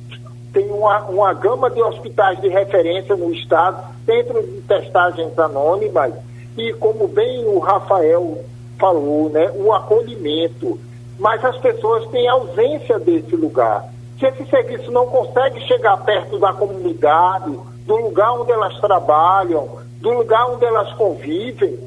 tem 0.57 0.71
uma, 0.71 1.03
uma 1.03 1.33
gama 1.35 1.69
de 1.69 1.79
hospitais 1.83 2.41
de 2.41 2.47
referência 2.47 3.15
no 3.15 3.31
estado, 3.31 3.93
centro 4.03 4.41
de 4.41 4.59
testagens 4.61 5.37
anônimas, 5.37 6.15
e 6.57 6.73
como 6.73 7.07
bem 7.07 7.45
o 7.45 7.59
Rafael 7.59 8.43
falou, 8.79 9.29
né, 9.29 9.51
o 9.53 9.71
acolhimento. 9.71 10.79
Mas 11.19 11.45
as 11.45 11.57
pessoas 11.57 12.07
têm 12.07 12.27
ausência 12.27 12.97
desse 12.97 13.35
lugar. 13.35 13.85
Se 14.19 14.25
esse 14.25 14.49
serviço 14.49 14.91
não 14.91 15.05
consegue 15.05 15.61
chegar 15.67 15.95
perto 15.97 16.39
da 16.39 16.51
comunidade, 16.53 17.55
do 17.85 17.95
lugar 17.95 18.33
onde 18.33 18.51
elas 18.51 18.79
trabalham, 18.79 19.77
do 20.01 20.09
lugar 20.09 20.49
onde 20.49 20.65
elas 20.65 20.91
convivem, 20.93 21.77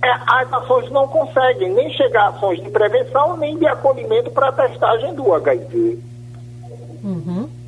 é, 0.00 0.10
as 0.28 0.52
ações 0.52 0.88
não 0.92 1.08
conseguem 1.08 1.72
nem 1.72 1.90
chegar 1.90 2.26
a 2.26 2.28
ações 2.28 2.62
de 2.62 2.70
prevenção 2.70 3.36
nem 3.36 3.58
de 3.58 3.66
acolhimento 3.66 4.30
para 4.30 4.50
a 4.50 4.52
testagem 4.52 5.12
do 5.12 5.34
HIV. 5.34 5.98
Uhum. 7.02 7.61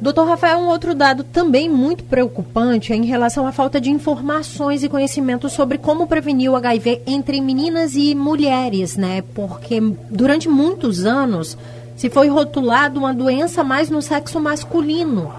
Doutor 0.00 0.28
Rafael, 0.28 0.58
um 0.58 0.68
outro 0.68 0.94
dado 0.94 1.24
também 1.24 1.68
muito 1.68 2.04
preocupante 2.04 2.92
é 2.92 2.96
em 2.96 3.04
relação 3.04 3.46
à 3.46 3.52
falta 3.52 3.80
de 3.80 3.90
informações 3.90 4.84
e 4.84 4.88
conhecimento 4.88 5.48
sobre 5.48 5.76
como 5.76 6.06
prevenir 6.06 6.50
o 6.50 6.56
HIV 6.56 7.02
entre 7.04 7.40
meninas 7.40 7.96
e 7.96 8.14
mulheres, 8.14 8.96
né? 8.96 9.22
Porque 9.34 9.80
durante 10.08 10.48
muitos 10.48 11.04
anos 11.04 11.58
se 11.96 12.08
foi 12.08 12.28
rotulado 12.28 13.00
uma 13.00 13.12
doença 13.12 13.64
mais 13.64 13.90
no 13.90 14.00
sexo 14.00 14.40
masculino. 14.40 15.32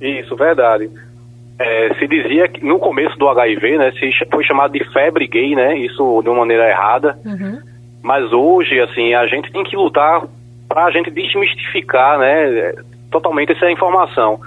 Isso, 0.00 0.36
verdade. 0.36 0.88
É, 1.58 1.94
se 1.94 2.06
dizia 2.06 2.46
que 2.46 2.64
no 2.64 2.78
começo 2.78 3.18
do 3.18 3.28
HIV, 3.28 3.78
né, 3.78 3.92
se 3.92 4.12
foi 4.30 4.44
chamado 4.44 4.72
de 4.72 4.84
febre 4.92 5.26
gay, 5.26 5.56
né, 5.56 5.76
isso 5.76 6.22
de 6.22 6.28
uma 6.28 6.40
maneira 6.40 6.68
errada. 6.68 7.18
Uhum. 7.24 7.58
Mas 8.00 8.32
hoje, 8.32 8.78
assim, 8.78 9.14
a 9.14 9.26
gente 9.26 9.50
tem 9.50 9.64
que 9.64 9.74
lutar 9.74 10.22
para 10.76 10.84
a 10.84 10.90
gente 10.90 11.10
desmistificar, 11.10 12.18
né, 12.18 12.74
totalmente 13.10 13.50
essa 13.50 13.70
informação. 13.70 14.38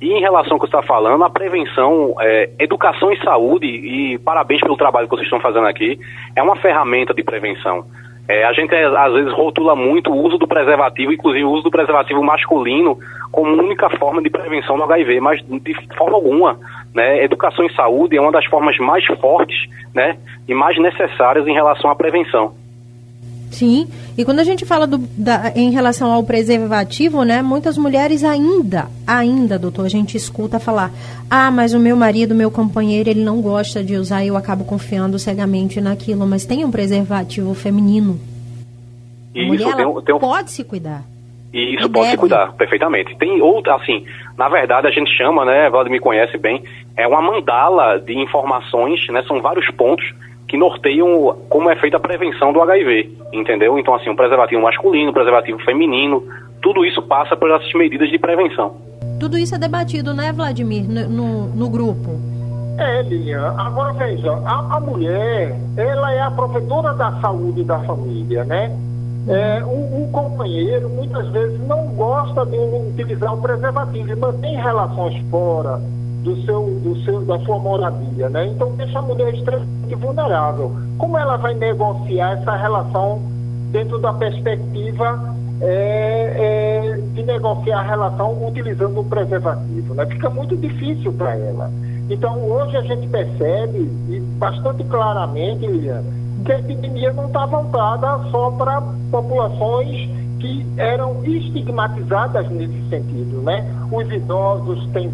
E 0.00 0.14
em 0.14 0.18
relação 0.18 0.54
ao 0.54 0.58
que 0.58 0.64
você 0.66 0.74
está 0.74 0.82
falando, 0.82 1.22
a 1.22 1.28
prevenção, 1.28 2.14
é, 2.20 2.48
educação 2.58 3.12
e 3.12 3.22
saúde, 3.22 3.66
e 3.66 4.16
parabéns 4.16 4.62
pelo 4.62 4.78
trabalho 4.78 5.06
que 5.06 5.14
vocês 5.14 5.26
estão 5.26 5.40
fazendo 5.40 5.66
aqui, 5.66 6.00
é 6.34 6.42
uma 6.42 6.56
ferramenta 6.56 7.12
de 7.12 7.22
prevenção. 7.22 7.84
É, 8.26 8.44
a 8.44 8.52
gente 8.54 8.74
às 8.74 9.12
vezes 9.12 9.30
rotula 9.34 9.76
muito 9.76 10.10
o 10.10 10.16
uso 10.24 10.38
do 10.38 10.48
preservativo, 10.48 11.12
inclusive 11.12 11.44
o 11.44 11.50
uso 11.50 11.64
do 11.64 11.70
preservativo 11.70 12.22
masculino, 12.22 12.98
como 13.30 13.52
única 13.52 13.90
forma 13.98 14.22
de 14.22 14.30
prevenção 14.30 14.78
do 14.78 14.84
HIV, 14.84 15.20
mas 15.20 15.42
de 15.46 15.74
forma 15.98 16.16
alguma. 16.16 16.58
Né? 16.94 17.22
Educação 17.22 17.66
e 17.66 17.74
saúde 17.74 18.16
é 18.16 18.20
uma 18.22 18.32
das 18.32 18.46
formas 18.46 18.78
mais 18.78 19.04
fortes 19.20 19.68
né, 19.94 20.16
e 20.48 20.54
mais 20.54 20.78
necessárias 20.78 21.46
em 21.46 21.52
relação 21.52 21.90
à 21.90 21.94
prevenção. 21.94 22.54
Sim, 23.54 23.86
e 24.18 24.24
quando 24.24 24.40
a 24.40 24.44
gente 24.44 24.64
fala 24.64 24.84
do, 24.84 24.98
da, 24.98 25.52
em 25.54 25.70
relação 25.70 26.10
ao 26.10 26.24
preservativo, 26.24 27.22
né, 27.22 27.40
muitas 27.40 27.78
mulheres 27.78 28.24
ainda, 28.24 28.88
ainda, 29.06 29.56
doutor, 29.56 29.86
a 29.86 29.88
gente 29.88 30.16
escuta 30.16 30.58
falar, 30.58 30.90
ah, 31.30 31.52
mas 31.52 31.72
o 31.72 31.78
meu 31.78 31.94
marido, 31.94 32.34
meu 32.34 32.50
companheiro, 32.50 33.08
ele 33.08 33.22
não 33.22 33.40
gosta 33.40 33.82
de 33.84 33.94
usar 33.94 34.24
e 34.24 34.28
eu 34.28 34.36
acabo 34.36 34.64
confiando 34.64 35.20
cegamente 35.20 35.80
naquilo, 35.80 36.26
mas 36.26 36.44
tem 36.44 36.64
um 36.64 36.70
preservativo 36.70 37.54
feminino. 37.54 38.18
Isso, 39.32 39.46
mulher, 39.46 39.76
tem, 39.76 40.02
tem 40.02 40.14
um... 40.16 40.18
pode 40.18 40.50
se 40.50 40.64
cuidar. 40.64 41.04
E 41.52 41.76
isso 41.76 41.88
pode 41.88 42.06
deve. 42.06 42.10
se 42.10 42.16
cuidar, 42.16 42.52
perfeitamente. 42.54 43.16
Tem 43.16 43.40
outra, 43.40 43.76
assim, 43.76 44.04
na 44.36 44.48
verdade 44.48 44.88
a 44.88 44.90
gente 44.90 45.16
chama, 45.16 45.44
né, 45.44 45.70
Vladimir 45.70 46.00
conhece 46.00 46.36
bem, 46.36 46.60
é 46.96 47.06
uma 47.06 47.22
mandala 47.22 48.00
de 48.00 48.18
informações, 48.18 49.06
né, 49.10 49.22
são 49.28 49.40
vários 49.40 49.70
pontos 49.76 50.12
que 50.48 50.56
norteiam 50.56 51.36
como 51.48 51.70
é 51.70 51.76
feita 51.76 51.96
a 51.96 52.00
prevenção 52.00 52.52
do 52.52 52.60
HIV, 52.60 53.10
entendeu? 53.32 53.78
Então, 53.78 53.94
assim, 53.94 54.10
o 54.10 54.16
preservativo 54.16 54.62
masculino, 54.62 55.10
o 55.10 55.14
preservativo 55.14 55.58
feminino, 55.60 56.22
tudo 56.62 56.84
isso 56.84 57.02
passa 57.02 57.36
por 57.36 57.50
essas 57.50 57.72
medidas 57.74 58.08
de 58.10 58.18
prevenção. 58.18 58.76
Tudo 59.18 59.38
isso 59.38 59.54
é 59.54 59.58
debatido, 59.58 60.12
né, 60.12 60.32
Vladimir, 60.32 60.84
no, 60.88 61.48
no 61.48 61.70
grupo? 61.70 62.18
É, 62.78 63.02
Linha. 63.02 63.54
Agora 63.56 63.92
veja, 63.92 64.32
a, 64.44 64.76
a, 64.76 64.80
mulher, 64.80 65.54
ela 65.76 66.12
é 66.12 66.20
a 66.20 66.30
provedora 66.30 66.92
da 66.94 67.12
saúde 67.20 67.62
da 67.62 67.78
família, 67.80 68.44
né? 68.44 68.76
É, 69.28 69.62
o, 69.64 70.04
o, 70.04 70.10
companheiro 70.12 70.88
muitas 70.90 71.26
vezes 71.30 71.58
não 71.66 71.86
gosta 71.94 72.44
de 72.44 72.58
utilizar 72.58 73.32
o 73.32 73.40
preservativo 73.40 74.10
e 74.10 74.16
mantém 74.16 74.56
relações 74.56 75.18
fora 75.30 75.80
do 76.24 76.42
seu, 76.44 76.62
do 76.82 76.96
seu, 77.04 77.20
da 77.20 77.38
sua 77.40 77.58
moradia, 77.58 78.30
né? 78.30 78.46
Então 78.46 78.74
deixa 78.76 78.98
a 78.98 79.02
mulher 79.02 79.32
extremamente 79.34 79.94
vulnerável. 79.94 80.72
Como 80.98 81.18
ela 81.18 81.36
vai 81.36 81.54
negociar 81.54 82.38
essa 82.38 82.56
relação 82.56 83.20
dentro 83.70 83.98
da 83.98 84.12
perspectiva 84.14 85.34
é, 85.60 85.66
é, 86.36 87.00
de 87.12 87.22
negociar 87.22 87.80
a 87.80 87.82
relação 87.82 88.48
utilizando 88.48 89.00
o 89.00 89.04
preservativo, 89.04 89.94
né? 89.94 90.06
Fica 90.06 90.30
muito 90.30 90.56
difícil 90.56 91.12
para 91.12 91.36
ela. 91.36 91.70
Então 92.08 92.42
hoje 92.42 92.76
a 92.76 92.82
gente 92.82 93.06
percebe 93.08 93.90
e 94.08 94.20
bastante 94.38 94.82
claramente, 94.84 95.66
Liliana, 95.66 96.10
que 96.44 96.52
a 96.52 96.58
epidemia 96.58 97.12
não 97.12 97.26
está 97.26 97.44
voltada 97.44 98.18
só 98.30 98.50
para 98.52 98.82
populações 99.10 100.08
que 100.40 100.66
eram 100.76 101.24
estigmatizadas 101.24 102.50
nesse 102.50 102.88
sentido, 102.88 103.42
né? 103.42 103.64
Os 103.90 104.10
idosos 104.10 104.86
têm 104.92 105.10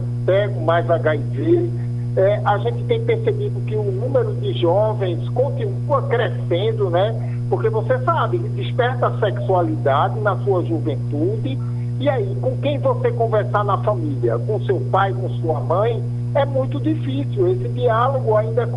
mais 0.48 0.88
HIV. 0.90 1.70
É, 2.16 2.40
a 2.44 2.58
gente 2.58 2.84
tem 2.84 3.04
percebido 3.04 3.60
que 3.66 3.76
o 3.76 3.84
número 3.84 4.32
de 4.34 4.52
jovens 4.54 5.28
continua 5.30 6.02
crescendo, 6.02 6.90
né? 6.90 7.14
Porque 7.48 7.68
você 7.68 7.98
sabe, 8.04 8.38
desperta 8.38 9.08
a 9.08 9.18
sexualidade 9.18 10.18
na 10.20 10.36
sua 10.38 10.64
juventude. 10.64 11.58
E 12.00 12.08
aí, 12.08 12.36
com 12.40 12.56
quem 12.58 12.78
você 12.78 13.12
conversar 13.12 13.64
na 13.64 13.78
família? 13.78 14.38
Com 14.38 14.60
seu 14.62 14.80
pai, 14.90 15.12
com 15.12 15.28
sua 15.40 15.60
mãe? 15.60 16.02
É 16.34 16.44
muito 16.44 16.80
difícil. 16.80 17.48
Esse 17.48 17.68
diálogo 17.68 18.36
ainda 18.36 18.68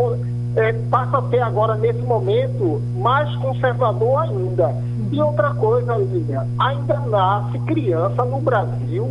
é, 0.55 0.73
passa 0.89 1.17
a 1.17 1.29
ser 1.29 1.41
agora, 1.41 1.75
nesse 1.75 2.01
momento, 2.01 2.81
mais 2.97 3.33
conservador 3.37 4.23
ainda. 4.23 4.75
E 5.11 5.21
outra 5.21 5.53
coisa, 5.53 5.95
Lívia, 5.95 6.45
ainda 6.59 6.99
nasce 6.99 7.59
criança 7.59 8.25
no 8.25 8.39
Brasil 8.41 9.07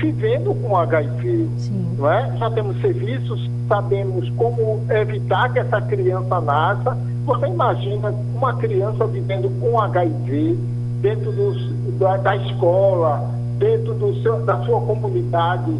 vivendo 0.00 0.54
com 0.54 0.76
HIV, 0.76 1.48
Sim. 1.58 1.96
não 1.98 2.10
é? 2.10 2.34
Já 2.38 2.50
temos 2.50 2.80
serviços, 2.80 3.50
sabemos 3.68 4.28
como 4.30 4.82
evitar 4.90 5.52
que 5.52 5.58
essa 5.58 5.80
criança 5.82 6.40
nasça. 6.40 6.96
Você 7.26 7.46
imagina 7.46 8.14
uma 8.34 8.54
criança 8.54 9.06
vivendo 9.06 9.50
com 9.60 9.78
HIV 9.78 10.58
dentro 11.02 11.30
dos, 11.32 11.98
da, 11.98 12.16
da, 12.16 12.36
escola, 12.36 13.30
dentro 13.58 13.94
do 13.94 14.14
seu, 14.22 14.44
da 14.44 14.58
sua 14.64 14.80
comunidade, 14.80 15.70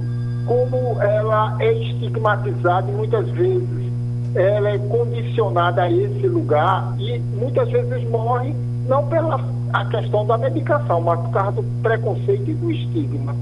como 0.46 1.00
ela 1.00 1.56
é 1.59 1.72
estigmatizada 1.72 2.90
e 2.90 2.94
muitas 2.94 3.28
vezes 3.30 3.90
ela 4.35 4.68
é 4.68 4.78
condicionada 4.78 5.83
a 5.83 5.90
esse 5.90 6.26
lugar 6.28 6.94
e 6.98 7.18
muitas 7.18 7.68
vezes 7.70 8.09
morre 8.09 8.54
não 8.87 9.06
pela 9.09 9.40
a 9.72 9.85
questão 9.87 10.26
da 10.26 10.37
medicação, 10.37 11.00
mas 11.00 11.20
por 11.20 11.30
causa 11.30 11.62
do 11.62 11.83
preconceito 11.83 12.50
e 12.50 12.54
do 12.54 12.70
estigma. 12.70 13.35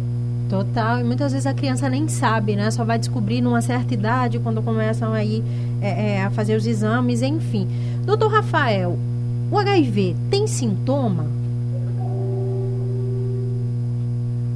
Total, 0.49 0.99
e 0.99 1.05
muitas 1.05 1.33
vezes 1.33 1.47
a 1.47 1.53
criança 1.53 1.91
nem 1.91 2.09
sabe, 2.09 2.57
né? 2.57 2.71
Só 2.71 2.83
vai 2.83 2.99
descobrir 2.99 3.43
numa 3.43 3.61
certa 3.61 3.93
idade, 3.93 4.39
quando 4.39 4.63
começam 4.63 5.13
aí 5.13 5.45
é, 5.83 6.15
é, 6.15 6.23
a 6.25 6.31
fazer 6.31 6.57
os 6.57 6.67
exames, 6.67 7.21
enfim. 7.21 7.69
Doutor 8.05 8.33
Rafael, 8.33 8.99
o 9.51 9.59
HIV 9.59 10.17
tem 10.31 10.47
sintoma? 10.47 11.27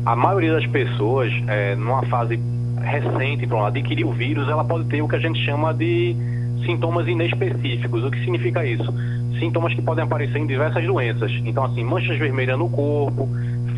A 0.06 0.16
maioria 0.16 0.54
das 0.54 0.66
pessoas, 0.66 1.30
é, 1.46 1.76
numa 1.76 2.02
fase 2.06 2.40
recente, 2.80 3.46
para 3.46 3.66
adquirir 3.66 4.06
o 4.06 4.12
vírus, 4.12 4.48
ela 4.48 4.64
pode 4.64 4.86
ter 4.86 5.02
o 5.02 5.08
que 5.08 5.16
a 5.16 5.20
gente 5.20 5.44
chama 5.44 5.74
de 5.74 6.16
sintomas 6.64 7.06
inespecíficos. 7.06 8.02
O 8.02 8.10
que 8.10 8.18
significa 8.20 8.66
isso? 8.66 8.92
Sintomas 9.38 9.74
que 9.74 9.82
podem 9.82 10.04
aparecer 10.04 10.38
em 10.38 10.46
diversas 10.46 10.84
doenças. 10.84 11.30
Então, 11.44 11.64
assim, 11.64 11.84
manchas 11.84 12.18
vermelhas 12.18 12.58
no 12.58 12.68
corpo, 12.68 13.28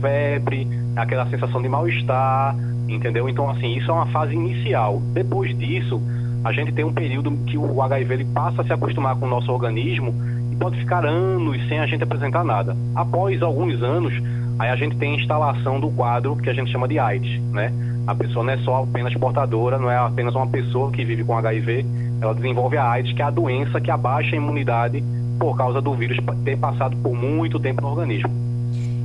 febre, 0.05 0.69
aquela 0.95 1.27
sensação 1.31 1.63
de 1.63 1.69
mal-estar, 1.69 2.55
entendeu? 2.87 3.27
Então, 3.27 3.49
assim, 3.49 3.75
isso 3.75 3.91
é 3.91 3.95
uma 3.95 4.07
fase 4.07 4.35
inicial. 4.35 5.01
Depois 5.15 5.57
disso, 5.57 5.99
a 6.45 6.53
gente 6.53 6.73
tem 6.73 6.85
um 6.85 6.93
período 6.93 7.31
que 7.47 7.57
o 7.57 7.81
HIV 7.81 8.13
ele 8.13 8.25
passa 8.27 8.61
a 8.61 8.65
se 8.65 8.73
acostumar 8.73 9.17
com 9.17 9.25
o 9.25 9.29
nosso 9.29 9.51
organismo 9.51 10.15
e 10.53 10.57
pode 10.57 10.79
ficar 10.79 11.07
anos 11.07 11.57
sem 11.69 11.79
a 11.79 11.87
gente 11.87 12.05
apresentar 12.05 12.45
nada. 12.45 12.77
Após 12.95 13.41
alguns 13.41 13.83
anos, 13.83 14.13
aí 14.59 14.69
a 14.69 14.77
gente 14.77 14.95
tem 14.97 15.15
a 15.15 15.17
instalação 15.17 15.81
do 15.81 15.89
quadro 15.89 16.37
que 16.37 16.51
a 16.51 16.53
gente 16.53 16.71
chama 16.71 16.87
de 16.87 16.99
AIDS, 16.99 17.41
né? 17.51 17.73
A 18.07 18.15
pessoa 18.15 18.45
não 18.45 18.53
é 18.53 18.59
só 18.59 18.83
apenas 18.83 19.15
portadora, 19.15 19.79
não 19.79 19.91
é 19.91 19.97
apenas 19.97 20.35
uma 20.35 20.47
pessoa 20.47 20.91
que 20.93 21.03
vive 21.03 21.25
com 21.25 21.39
HIV, 21.39 21.87
ela 22.21 22.35
desenvolve 22.35 22.77
a 22.77 22.91
AIDS, 22.91 23.15
que 23.15 23.23
é 23.23 23.25
a 23.25 23.31
doença 23.31 23.81
que 23.81 23.91
abaixa 23.91 24.35
a 24.35 24.37
imunidade 24.37 25.03
por 25.41 25.57
causa 25.57 25.81
do 25.81 25.95
vírus 25.95 26.19
ter 26.45 26.59
passado 26.59 26.95
por 26.99 27.15
muito 27.15 27.59
tempo 27.59 27.81
no 27.81 27.89
organismo. 27.89 28.44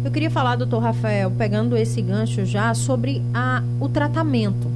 Eu 0.04 0.12
queria 0.12 0.30
falar, 0.30 0.56
doutor 0.56 0.80
Rafael, 0.80 1.30
pegando 1.32 1.76
esse 1.76 2.02
gancho 2.02 2.46
já, 2.46 2.74
sobre 2.74 3.22
a, 3.34 3.62
o 3.80 3.90
tratamento, 3.90 4.68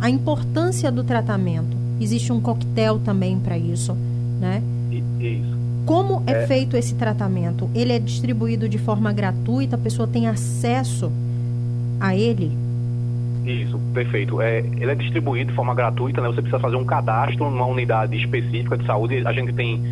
a 0.00 0.08
importância 0.08 0.90
do 0.90 1.02
tratamento. 1.02 1.76
Existe 2.00 2.32
um 2.32 2.40
coquetel 2.40 3.00
também 3.00 3.38
para 3.38 3.58
isso, 3.58 3.96
né? 4.40 4.62
Isso. 5.20 5.62
Como 5.84 6.22
é, 6.26 6.44
é, 6.44 6.46
feito 6.46 6.76
esse 6.76 6.94
tratamento? 6.94 7.68
Ele 7.74 7.92
é 7.92 7.98
distribuído 7.98 8.68
de 8.68 8.78
forma 8.78 9.12
gratuita? 9.12 9.74
A 9.74 9.78
pessoa 9.78 10.06
tem 10.06 10.28
acesso 10.28 11.10
a 12.00 12.14
ele? 12.14 12.56
Isso, 13.44 13.78
perfeito. 13.92 14.40
É, 14.40 14.58
ele 14.58 14.90
é 14.90 14.94
distribuído 14.94 15.50
de 15.50 15.56
forma 15.56 15.74
gratuita, 15.74 16.20
né? 16.20 16.28
Você 16.28 16.40
precisa 16.40 16.60
fazer 16.60 16.76
um 16.76 16.84
cadastro 16.84 17.50
numa 17.50 17.66
unidade 17.66 18.16
específica 18.16 18.78
de 18.78 18.86
saúde. 18.86 19.26
A 19.26 19.32
gente 19.32 19.52
tem 19.52 19.82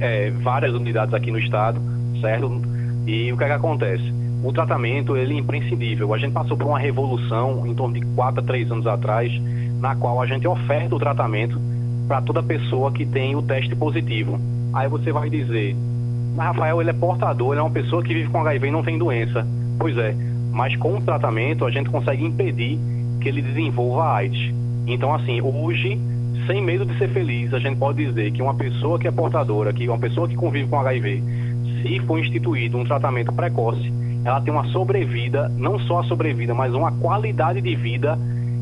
é, 0.00 0.30
várias 0.30 0.72
unidades 0.72 1.12
aqui 1.12 1.30
no 1.30 1.38
estado, 1.38 1.78
certo? 2.22 2.62
E 3.08 3.32
o 3.32 3.38
que 3.38 3.44
é 3.44 3.46
que 3.46 3.54
acontece? 3.54 4.12
O 4.44 4.52
tratamento, 4.52 5.16
ele 5.16 5.32
é 5.32 5.38
imprescindível. 5.38 6.12
A 6.12 6.18
gente 6.18 6.32
passou 6.32 6.58
por 6.58 6.66
uma 6.66 6.78
revolução 6.78 7.66
em 7.66 7.74
torno 7.74 7.94
de 7.94 8.02
4 8.14 8.40
a 8.40 8.44
3 8.44 8.70
anos 8.70 8.86
atrás, 8.86 9.32
na 9.80 9.96
qual 9.96 10.20
a 10.20 10.26
gente 10.26 10.46
oferta 10.46 10.94
o 10.94 10.98
tratamento 10.98 11.58
para 12.06 12.20
toda 12.20 12.42
pessoa 12.42 12.92
que 12.92 13.06
tem 13.06 13.34
o 13.34 13.40
teste 13.40 13.74
positivo. 13.74 14.38
Aí 14.74 14.90
você 14.90 15.10
vai 15.10 15.30
dizer, 15.30 15.74
mas 16.36 16.48
Rafael, 16.48 16.82
ele 16.82 16.90
é 16.90 16.92
portador, 16.92 17.54
ele 17.54 17.60
é 17.60 17.62
uma 17.62 17.70
pessoa 17.70 18.02
que 18.02 18.12
vive 18.12 18.28
com 18.28 18.40
HIV 18.40 18.68
e 18.68 18.70
não 18.70 18.82
tem 18.82 18.98
doença. 18.98 19.46
Pois 19.78 19.96
é, 19.96 20.14
mas 20.52 20.76
com 20.76 20.98
o 20.98 21.00
tratamento 21.00 21.64
a 21.64 21.70
gente 21.70 21.88
consegue 21.88 22.22
impedir 22.22 22.78
que 23.22 23.28
ele 23.30 23.40
desenvolva 23.40 24.16
AIDS. 24.16 24.54
Então, 24.86 25.14
assim, 25.14 25.40
hoje, 25.40 25.98
sem 26.46 26.60
medo 26.62 26.84
de 26.84 26.96
ser 26.98 27.08
feliz, 27.08 27.54
a 27.54 27.58
gente 27.58 27.78
pode 27.78 28.04
dizer 28.04 28.32
que 28.32 28.42
uma 28.42 28.54
pessoa 28.54 28.98
que 28.98 29.08
é 29.08 29.10
portadora, 29.10 29.72
que 29.72 29.88
uma 29.88 29.98
pessoa 29.98 30.28
que 30.28 30.36
convive 30.36 30.68
com 30.68 30.78
HIV, 30.78 31.22
se 31.82 31.98
for 32.00 32.18
instituído 32.18 32.76
um 32.78 32.84
tratamento 32.84 33.32
precoce, 33.32 33.92
ela 34.24 34.40
tem 34.40 34.52
uma 34.52 34.66
sobrevida, 34.66 35.48
não 35.56 35.78
só 35.80 36.00
a 36.00 36.04
sobrevida, 36.04 36.54
mas 36.54 36.74
uma 36.74 36.92
qualidade 36.92 37.60
de 37.60 37.74
vida 37.76 38.18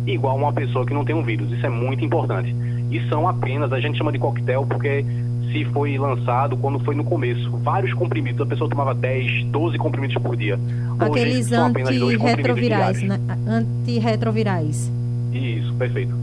igual 0.06 0.34
a 0.36 0.38
uma 0.38 0.52
pessoa 0.52 0.86
que 0.86 0.94
não 0.94 1.04
tem 1.04 1.14
um 1.14 1.22
vírus. 1.22 1.50
Isso 1.50 1.66
é 1.66 1.68
muito 1.68 2.04
importante. 2.04 2.54
E 2.90 3.00
são 3.08 3.28
apenas, 3.28 3.72
a 3.72 3.80
gente 3.80 3.98
chama 3.98 4.12
de 4.12 4.18
coquetel 4.18 4.64
porque 4.66 5.04
se 5.52 5.64
foi 5.66 5.96
lançado 5.98 6.56
quando 6.56 6.78
foi 6.80 6.94
no 6.94 7.04
começo. 7.04 7.50
Vários 7.58 7.92
comprimidos, 7.94 8.40
a 8.40 8.46
pessoa 8.46 8.68
tomava 8.68 8.94
10, 8.94 9.44
12 9.46 9.78
comprimidos 9.78 10.16
por 10.22 10.36
dia. 10.36 10.58
Aqueles 10.98 11.50
antirretrovirais, 11.52 13.02
né? 13.02 13.18
Antirretrovirais. 13.46 14.92
Isso, 15.32 15.74
perfeito. 15.74 16.14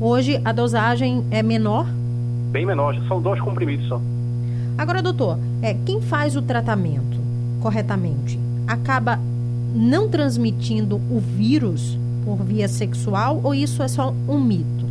Hoje 0.00 0.40
a 0.44 0.52
dosagem 0.52 1.24
é 1.30 1.42
menor? 1.42 1.86
Bem 2.50 2.66
menor, 2.66 2.96
são 3.08 3.20
dois 3.20 3.40
comprimidos 3.40 3.86
só. 3.86 4.00
Agora, 4.78 5.02
doutor, 5.02 5.38
é, 5.62 5.74
quem 5.86 6.00
faz 6.02 6.36
o 6.36 6.42
tratamento 6.42 7.18
corretamente 7.60 8.38
acaba 8.66 9.18
não 9.74 10.08
transmitindo 10.08 10.96
o 10.96 11.20
vírus 11.20 11.98
por 12.24 12.42
via 12.42 12.68
sexual 12.68 13.40
ou 13.42 13.54
isso 13.54 13.82
é 13.82 13.88
só 13.88 14.12
um 14.28 14.40
mito? 14.40 14.86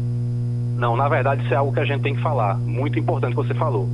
Não, 0.77 0.95
na 0.95 1.07
verdade 1.07 1.43
isso 1.43 1.53
é 1.53 1.57
algo 1.57 1.71
que 1.71 1.79
a 1.79 1.85
gente 1.85 2.01
tem 2.01 2.15
que 2.15 2.21
falar. 2.21 2.57
Muito 2.57 2.97
importante 2.97 3.31
que 3.31 3.43
você 3.47 3.53
falou. 3.53 3.87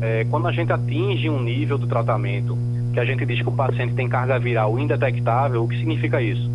É, 0.00 0.24
quando 0.30 0.46
a 0.46 0.52
gente 0.52 0.72
atinge 0.72 1.28
um 1.30 1.42
nível 1.42 1.78
do 1.78 1.86
tratamento 1.86 2.56
que 2.92 3.00
a 3.00 3.04
gente 3.04 3.24
diz 3.26 3.40
que 3.40 3.48
o 3.48 3.52
paciente 3.52 3.94
tem 3.94 4.08
carga 4.08 4.38
viral 4.38 4.78
indetectável, 4.78 5.64
o 5.64 5.68
que 5.68 5.76
significa 5.76 6.20
isso? 6.22 6.48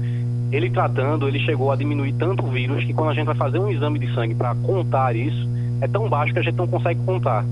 Ele 0.52 0.70
tratando, 0.70 1.28
ele 1.28 1.40
chegou 1.40 1.72
a 1.72 1.76
diminuir 1.76 2.14
tanto 2.14 2.46
o 2.46 2.50
vírus 2.50 2.84
que 2.84 2.94
quando 2.94 3.10
a 3.10 3.14
gente 3.14 3.26
vai 3.26 3.36
fazer 3.36 3.60
um 3.60 3.70
exame 3.70 4.00
de 4.00 4.14
sangue 4.14 4.34
para 4.34 4.56
contar 4.56 5.16
isso, 5.16 5.50
é 5.82 5.88
tão 5.88 6.08
baixo 6.08 6.34
que 6.34 6.40
a 6.40 6.42
gente 6.42 6.56
não 6.56 6.68
consegue 6.68 7.00
contar. 7.04 7.46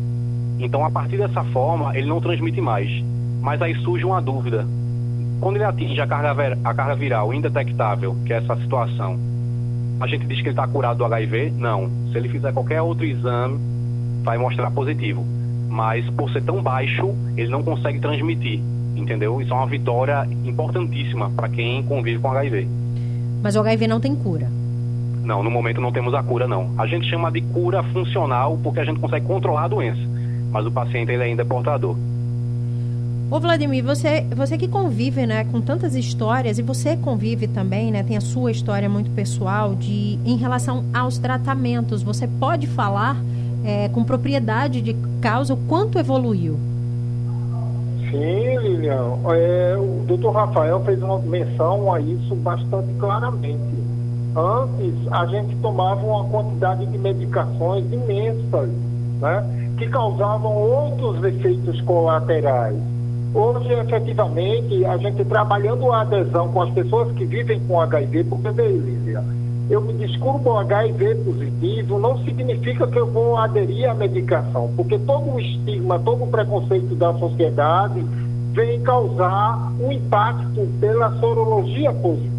Então, 0.59 0.83
a 0.83 0.89
partir 0.89 1.17
dessa 1.17 1.43
forma, 1.45 1.95
ele 1.97 2.07
não 2.07 2.19
transmite 2.19 2.59
mais. 2.59 2.89
Mas 3.41 3.61
aí 3.61 3.75
surge 3.81 4.03
uma 4.03 4.21
dúvida. 4.21 4.65
Quando 5.39 5.57
ele 5.57 5.65
atinge 5.65 6.01
a 6.01 6.07
carga, 6.07 6.57
a 6.63 6.73
carga 6.73 6.95
viral 6.95 7.33
indetectável, 7.33 8.15
que 8.25 8.33
é 8.33 8.37
essa 8.37 8.55
situação, 8.57 9.19
a 9.99 10.07
gente 10.07 10.25
diz 10.25 10.37
que 10.37 10.43
ele 10.43 10.49
está 10.49 10.67
curado 10.67 10.97
do 10.97 11.05
HIV? 11.05 11.53
Não. 11.57 11.89
Se 12.11 12.17
ele 12.17 12.29
fizer 12.29 12.51
qualquer 12.53 12.81
outro 12.81 13.05
exame, 13.05 13.59
vai 14.23 14.37
mostrar 14.37 14.71
positivo. 14.71 15.25
Mas 15.69 16.07
por 16.11 16.29
ser 16.31 16.43
tão 16.43 16.61
baixo, 16.61 17.13
ele 17.35 17.49
não 17.49 17.63
consegue 17.63 17.99
transmitir. 17.99 18.59
Entendeu? 18.95 19.39
Isso 19.41 19.53
é 19.53 19.55
uma 19.55 19.67
vitória 19.67 20.27
importantíssima 20.43 21.29
para 21.29 21.49
quem 21.49 21.83
convive 21.83 22.19
com 22.19 22.31
HIV. 22.31 22.67
Mas 23.43 23.55
o 23.55 23.59
HIV 23.59 23.87
não 23.87 23.99
tem 23.99 24.15
cura? 24.15 24.49
Não, 25.23 25.43
no 25.43 25.51
momento 25.51 25.81
não 25.81 25.91
temos 25.91 26.13
a 26.13 26.23
cura, 26.23 26.47
não. 26.47 26.71
A 26.77 26.87
gente 26.87 27.07
chama 27.09 27.31
de 27.31 27.41
cura 27.41 27.83
funcional 27.83 28.57
porque 28.63 28.79
a 28.79 28.85
gente 28.85 28.99
consegue 28.99 29.25
controlar 29.25 29.65
a 29.65 29.67
doença. 29.67 30.01
Mas 30.57 30.65
o 30.65 30.71
paciente 30.71 31.11
ele 31.11 31.21
ainda 31.21 31.43
é 31.43 31.45
portador. 31.45 31.95
Ô 33.29 33.39
Vladimir, 33.39 33.83
você, 33.83 34.21
você 34.35 34.57
que 34.57 34.67
convive 34.67 35.23
né, 35.27 35.43
com 35.43 35.61
tantas 35.61 35.93
histórias, 35.93 36.57
e 36.57 36.63
você 36.63 36.97
convive 36.97 37.47
também, 37.47 37.91
né, 37.91 38.01
tem 38.01 38.17
a 38.17 38.21
sua 38.21 38.49
história 38.49 38.89
muito 38.89 39.11
pessoal 39.11 39.75
de 39.75 40.17
em 40.25 40.35
relação 40.35 40.83
aos 40.91 41.19
tratamentos. 41.19 42.01
Você 42.01 42.27
pode 42.27 42.65
falar 42.65 43.15
é, 43.63 43.87
com 43.89 44.03
propriedade 44.03 44.81
de 44.81 44.95
causa 45.21 45.53
o 45.53 45.57
quanto 45.57 45.99
evoluiu? 45.99 46.57
Sim, 48.09 48.57
Lilian. 48.57 49.19
É, 49.29 49.75
o 49.77 50.05
doutor 50.07 50.31
Rafael 50.31 50.83
fez 50.85 50.99
uma 51.03 51.19
menção 51.19 51.93
a 51.93 51.99
isso 52.01 52.33
bastante 52.33 52.91
claramente. 52.97 53.77
Antes, 54.35 54.95
a 55.11 55.27
gente 55.27 55.55
tomava 55.57 56.03
uma 56.03 56.23
quantidade 56.23 56.83
de 56.87 56.97
medicações 56.97 57.85
imensas, 57.93 58.69
né, 59.21 59.66
que 59.77 59.87
causavam 59.87 60.53
outros 60.53 61.23
efeitos 61.23 61.79
colaterais 61.81 62.77
Hoje, 63.33 63.71
efetivamente, 63.71 64.85
a 64.85 64.97
gente 64.97 65.23
trabalhando 65.25 65.91
a 65.91 66.01
adesão 66.01 66.51
com 66.51 66.61
as 66.61 66.71
pessoas 66.71 67.11
que 67.15 67.25
vivem 67.25 67.59
com 67.67 67.79
HIV, 67.81 68.23
porque, 68.23 68.47
Elísia, 68.47 69.23
eu 69.69 69.81
me 69.81 69.93
desculpo 69.93 70.57
HIV 70.57 71.15
positivo, 71.15 71.99
não 71.99 72.17
significa 72.23 72.87
que 72.87 72.97
eu 72.97 73.05
vou 73.05 73.37
aderir 73.37 73.89
à 73.89 73.93
medicação, 73.93 74.71
porque 74.75 74.97
todo 74.97 75.35
o 75.35 75.39
estigma, 75.39 75.99
todo 75.99 76.23
o 76.23 76.27
preconceito 76.27 76.95
da 76.95 77.13
sociedade 77.15 78.03
vem 78.53 78.81
causar 78.81 79.71
um 79.79 79.91
impacto 79.91 80.67
pela 80.79 81.11
sorologia 81.19 81.93
positiva. 81.93 82.36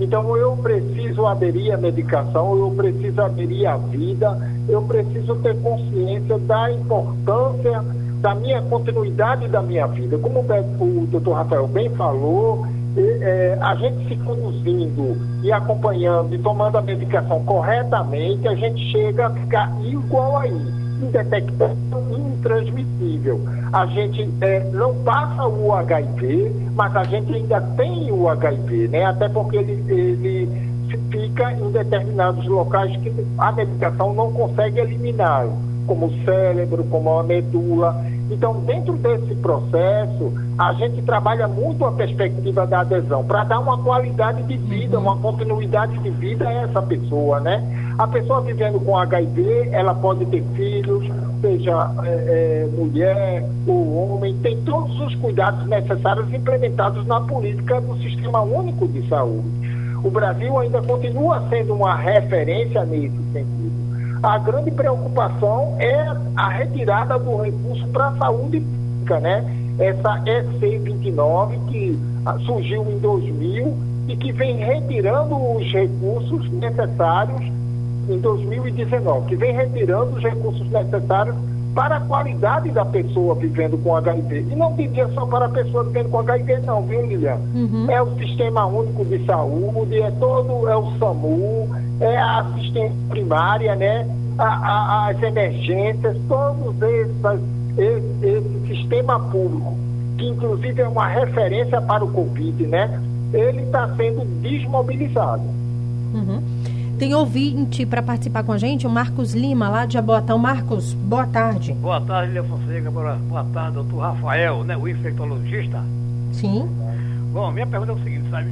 Então, 0.00 0.36
eu 0.36 0.56
preciso 0.56 1.26
aderir 1.26 1.74
à 1.74 1.76
medicação, 1.76 2.56
eu 2.56 2.70
preciso 2.70 3.20
aderir 3.20 3.68
à 3.68 3.76
vida, 3.76 4.50
eu 4.68 4.82
preciso 4.82 5.34
ter 5.36 5.54
consciência 5.60 6.38
da 6.38 6.72
importância 6.72 7.84
da 8.20 8.34
minha 8.34 8.62
continuidade 8.62 9.48
da 9.48 9.62
minha 9.62 9.86
vida. 9.86 10.18
Como 10.18 10.40
o 10.40 11.06
doutor 11.06 11.34
Rafael 11.34 11.66
bem 11.66 11.90
falou, 11.90 12.66
é, 12.96 13.58
a 13.60 13.74
gente 13.76 14.08
se 14.08 14.16
conduzindo 14.16 15.16
e 15.42 15.52
acompanhando 15.52 16.34
e 16.34 16.38
tomando 16.38 16.76
a 16.76 16.82
medicação 16.82 17.44
corretamente, 17.44 18.48
a 18.48 18.54
gente 18.54 18.80
chega 18.90 19.26
a 19.26 19.30
ficar 19.30 19.72
igual 19.84 20.38
aí, 20.38 20.79
indetectável, 21.02 21.76
intransmissível. 22.10 23.40
A 23.72 23.86
gente 23.86 24.28
é, 24.40 24.60
não 24.72 24.94
passa 24.96 25.46
o 25.46 25.72
HIV, 25.72 26.52
mas 26.74 26.96
a 26.96 27.04
gente 27.04 27.34
ainda 27.34 27.60
tem 27.76 28.10
o 28.10 28.28
HIV, 28.28 28.88
né? 28.88 29.04
Até 29.04 29.28
porque 29.28 29.56
ele, 29.56 29.84
ele 29.92 30.70
fica 31.10 31.52
em 31.52 31.70
determinados 31.70 32.46
locais 32.46 32.96
que 32.96 33.12
a 33.38 33.52
medicação 33.52 34.12
não 34.14 34.32
consegue 34.32 34.80
eliminar 34.80 35.46
como 35.86 36.06
o 36.06 36.24
cérebro, 36.24 36.84
como 36.84 37.18
a 37.18 37.22
medula. 37.22 38.04
Então, 38.30 38.60
dentro 38.60 38.92
desse 38.94 39.34
processo, 39.36 40.32
a 40.56 40.72
gente 40.74 41.02
trabalha 41.02 41.48
muito 41.48 41.84
a 41.84 41.90
perspectiva 41.90 42.64
da 42.64 42.80
adesão, 42.80 43.24
para 43.24 43.42
dar 43.42 43.58
uma 43.58 43.76
qualidade 43.78 44.42
de 44.44 44.56
vida, 44.56 45.00
uma 45.00 45.16
continuidade 45.16 45.98
de 45.98 46.10
vida 46.10 46.48
a 46.48 46.52
essa 46.52 46.80
pessoa, 46.80 47.40
né? 47.40 47.79
A 48.00 48.08
pessoa 48.08 48.40
vivendo 48.40 48.80
com 48.80 48.96
HIV, 48.96 49.68
ela 49.72 49.94
pode 49.94 50.24
ter 50.24 50.42
filhos, 50.56 51.06
seja 51.42 51.90
é, 52.02 52.08
é, 52.08 52.68
mulher 52.74 53.44
ou 53.66 54.14
homem, 54.14 54.34
tem 54.38 54.56
todos 54.62 54.98
os 55.02 55.14
cuidados 55.16 55.66
necessários 55.66 56.32
implementados 56.32 57.06
na 57.06 57.20
política 57.20 57.78
do 57.78 57.94
Sistema 57.98 58.40
Único 58.40 58.88
de 58.88 59.06
Saúde. 59.06 59.46
O 60.02 60.10
Brasil 60.10 60.58
ainda 60.58 60.80
continua 60.80 61.46
sendo 61.50 61.74
uma 61.74 61.94
referência 61.94 62.86
nesse 62.86 63.18
sentido. 63.34 64.18
A 64.22 64.38
grande 64.38 64.70
preocupação 64.70 65.76
é 65.78 66.16
a 66.36 66.48
retirada 66.48 67.18
do 67.18 67.36
recurso 67.36 67.86
para 67.88 68.06
a 68.08 68.16
saúde 68.16 68.60
pública, 68.60 69.20
né? 69.20 69.44
essa 69.78 70.22
EC29, 70.24 71.66
que 71.66 71.98
ah, 72.24 72.38
surgiu 72.46 72.82
em 72.90 72.98
2000 72.98 73.76
e 74.08 74.16
que 74.16 74.32
vem 74.32 74.56
retirando 74.56 75.36
os 75.36 75.70
recursos 75.70 76.50
necessários 76.50 77.59
em 78.08 78.18
2019, 78.18 79.28
que 79.28 79.36
vem 79.36 79.54
retirando 79.54 80.16
os 80.16 80.22
recursos 80.22 80.68
necessários 80.70 81.36
para 81.74 81.96
a 81.96 82.00
qualidade 82.00 82.70
da 82.70 82.84
pessoa 82.84 83.34
vivendo 83.34 83.78
com 83.78 83.96
HIV. 83.96 84.46
E 84.50 84.56
não 84.56 84.74
diria 84.74 85.08
só 85.08 85.24
para 85.26 85.46
a 85.46 85.48
pessoa 85.48 85.84
vivendo 85.84 86.10
com 86.10 86.18
HIV, 86.18 86.58
não, 86.58 86.82
viu, 86.82 87.06
Lilian? 87.06 87.38
Uhum. 87.54 87.86
É 87.88 88.02
o 88.02 88.16
Sistema 88.16 88.66
Único 88.66 89.04
de 89.04 89.24
Saúde, 89.24 90.00
é 90.00 90.10
todo, 90.12 90.68
é 90.68 90.76
o 90.76 90.90
SAMU, 90.98 91.68
é 92.00 92.16
a 92.16 92.40
assistência 92.40 92.96
primária, 93.08 93.76
né? 93.76 94.08
A, 94.38 94.44
a, 94.44 95.08
as 95.10 95.22
emergências, 95.22 96.16
todos 96.28 96.80
esses, 96.82 97.14
esse, 97.76 98.26
esse 98.26 98.66
sistema 98.66 99.20
público, 99.20 99.76
que 100.16 100.26
inclusive 100.26 100.80
é 100.80 100.88
uma 100.88 101.06
referência 101.06 101.80
para 101.80 102.04
o 102.04 102.10
Covid, 102.10 102.66
né? 102.66 103.00
Ele 103.32 103.62
está 103.62 103.94
sendo 103.96 104.24
desmobilizado. 104.40 105.42
Uhum. 106.14 106.42
Tem 107.00 107.14
ouvinte 107.14 107.86
para 107.86 108.02
participar 108.02 108.44
com 108.44 108.52
a 108.52 108.58
gente, 108.58 108.86
o 108.86 108.90
Marcos 108.90 109.32
Lima, 109.32 109.70
lá 109.70 109.86
de 109.86 109.96
Abotão. 109.96 110.36
Marcos, 110.36 110.92
boa 110.92 111.26
tarde. 111.26 111.72
Boa 111.72 111.98
tarde, 111.98 112.32
Lia 112.32 112.44
Fonseca. 112.44 112.90
Boa, 112.90 113.42
tarde, 113.54 113.72
doutor 113.76 114.00
Rafael, 114.00 114.62
né, 114.64 114.76
o 114.76 114.86
infectologista. 114.86 115.82
Sim. 116.30 116.68
Bom, 117.32 117.50
minha 117.52 117.66
pergunta 117.66 117.92
é 117.92 117.94
o 117.94 118.04
seguinte, 118.04 118.28
sabe? 118.28 118.50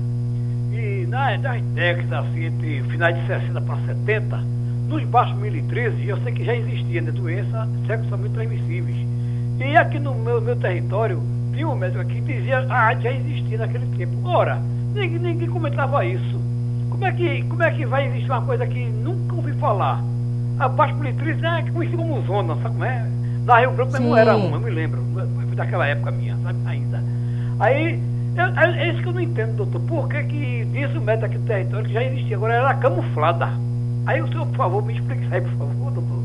E 0.72 1.06
nas, 1.06 1.38
nas 1.42 1.60
décadas, 1.60 2.24
assim, 2.24 2.46
entre 2.46 2.82
finais 2.84 3.20
de 3.20 3.26
60 3.26 3.60
para 3.60 3.76
70, 3.84 4.42
nos 4.88 5.04
baixos 5.04 5.36
2013, 5.36 6.08
eu 6.08 6.16
sei 6.22 6.32
que 6.32 6.42
já 6.42 6.54
existia 6.54 7.02
né, 7.02 7.10
doença 7.10 7.68
sexualmente 7.86 8.32
transmissíveis. 8.32 8.96
E 9.60 9.76
aqui 9.76 9.98
no 9.98 10.14
meu, 10.14 10.40
meu 10.40 10.56
território, 10.56 11.22
tinha 11.52 11.68
um 11.68 11.74
médico 11.74 12.00
aqui 12.00 12.14
que 12.22 12.32
dizia 12.32 12.64
que 12.64 12.72
a 12.72 12.86
AIDS 12.86 13.02
já 13.02 13.12
existia 13.12 13.58
naquele 13.58 13.94
tempo. 13.98 14.26
Ora, 14.26 14.58
ninguém, 14.94 15.18
ninguém 15.18 15.50
comentava 15.50 16.02
isso. 16.06 16.37
Como 16.90 17.04
é, 17.04 17.12
que, 17.12 17.42
como 17.44 17.62
é 17.62 17.70
que 17.70 17.86
vai 17.86 18.06
existir 18.06 18.30
uma 18.30 18.42
coisa 18.42 18.66
que 18.66 18.86
nunca 18.86 19.34
ouvi 19.34 19.52
falar? 19.54 20.02
A 20.58 20.68
paz 20.68 20.92
politriz 20.92 21.42
é 21.42 21.62
conhecida 21.70 22.02
como 22.02 22.22
zona, 22.22 22.54
sabe 22.56 22.68
como 22.70 22.84
é? 22.84 23.06
Na 23.44 23.60
Rio 23.60 23.70
Branco 23.72 23.98
não 24.00 24.16
era 24.16 24.36
uma, 24.36 24.56
eu 24.56 24.60
me 24.60 24.70
lembro, 24.70 25.00
daquela 25.54 25.86
época 25.86 26.10
minha, 26.10 26.36
sabe, 26.42 26.58
ainda. 26.66 27.02
Aí, 27.60 28.00
é, 28.36 28.82
é 28.82 28.92
isso 28.92 29.02
que 29.02 29.08
eu 29.08 29.12
não 29.12 29.20
entendo, 29.20 29.56
doutor. 29.56 29.80
Por 29.80 30.08
que 30.08 30.22
que 30.24 30.68
isso 30.74 31.00
meta 31.00 31.26
aqui 31.26 31.38
no 31.38 31.46
território 31.46 31.86
que 31.86 31.92
já 31.92 32.02
existia, 32.02 32.36
agora 32.36 32.54
era 32.54 32.74
camuflada? 32.74 33.48
Aí 34.06 34.22
o 34.22 34.28
senhor, 34.28 34.46
por 34.46 34.56
favor, 34.56 34.84
me 34.84 34.94
explique 34.94 35.24
isso 35.24 35.34
aí, 35.34 35.40
por 35.40 35.50
favor, 35.52 35.90
doutor. 35.92 36.18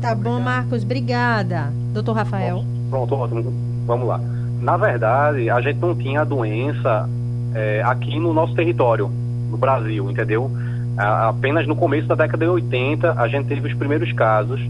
Tá 0.00 0.14
bom, 0.14 0.38
Marcos, 0.38 0.82
obrigada. 0.82 1.72
Doutor 1.92 2.14
Rafael. 2.14 2.64
Pronto, 2.90 3.14
ótimo. 3.14 3.52
Vamos 3.86 4.06
lá. 4.06 4.20
Na 4.60 4.76
verdade, 4.76 5.48
a 5.48 5.60
gente 5.60 5.78
não 5.78 5.94
tinha 5.94 6.20
a 6.20 6.24
doença 6.24 7.08
é, 7.54 7.82
aqui 7.82 8.18
no 8.18 8.32
nosso 8.32 8.54
território 8.54 9.10
no 9.54 9.58
Brasil, 9.58 10.10
entendeu? 10.10 10.50
Apenas 10.96 11.66
no 11.66 11.74
começo 11.74 12.06
da 12.06 12.14
década 12.14 12.44
de 12.44 12.50
80 12.50 13.20
a 13.20 13.28
gente 13.28 13.46
teve 13.46 13.68
os 13.68 13.74
primeiros 13.74 14.12
casos 14.12 14.60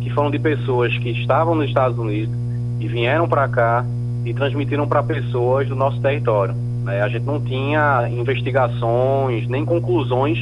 que 0.00 0.10
foram 0.10 0.30
de 0.30 0.38
pessoas 0.38 0.96
que 0.98 1.10
estavam 1.10 1.54
nos 1.54 1.66
Estados 1.66 1.98
Unidos 1.98 2.34
e 2.78 2.86
vieram 2.86 3.26
para 3.26 3.48
cá 3.48 3.84
e 4.24 4.32
transmitiram 4.34 4.86
para 4.86 5.02
pessoas 5.02 5.68
do 5.68 5.74
nosso 5.74 6.00
território. 6.00 6.54
Né? 6.84 7.00
A 7.00 7.08
gente 7.08 7.24
não 7.24 7.40
tinha 7.40 8.08
investigações 8.10 9.48
nem 9.48 9.64
conclusões 9.64 10.38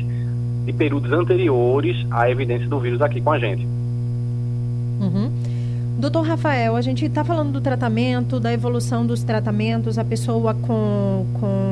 de 0.65 0.73
períodos 0.73 1.13
anteriores 1.13 1.97
à 2.11 2.29
evidência 2.29 2.69
do 2.69 2.79
vírus 2.81 3.01
aqui 3.01 3.21
com 3.21 3.31
a 3.31 3.39
gente. 3.39 3.65
Uhum. 5.01 5.31
Doutor 5.99 6.23
Rafael, 6.23 6.77
a 6.77 6.81
gente 6.81 7.05
está 7.05 7.25
falando 7.25 7.53
do 7.53 7.61
tratamento, 7.61 8.41
da 8.41 8.53
evolução 8.53 9.07
dos 9.07 9.23
tratamentos, 9.23 9.99
a 9.99 10.05
pessoa 10.05 10.55
com, 10.55 11.27
com 11.41 11.64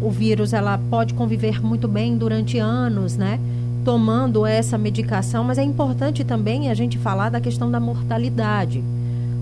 o 0.00 0.10
vírus 0.10 0.52
ela 0.52 0.78
pode 0.90 1.14
conviver 1.14 1.62
muito 1.64 1.86
bem 1.86 2.16
durante 2.16 2.58
anos, 2.58 3.16
né? 3.16 3.38
Tomando 3.84 4.46
essa 4.46 4.78
medicação, 4.78 5.44
mas 5.44 5.58
é 5.58 5.62
importante 5.62 6.24
também 6.24 6.70
a 6.70 6.74
gente 6.74 6.98
falar 6.98 7.28
da 7.28 7.40
questão 7.40 7.70
da 7.70 7.80
mortalidade. 7.80 8.82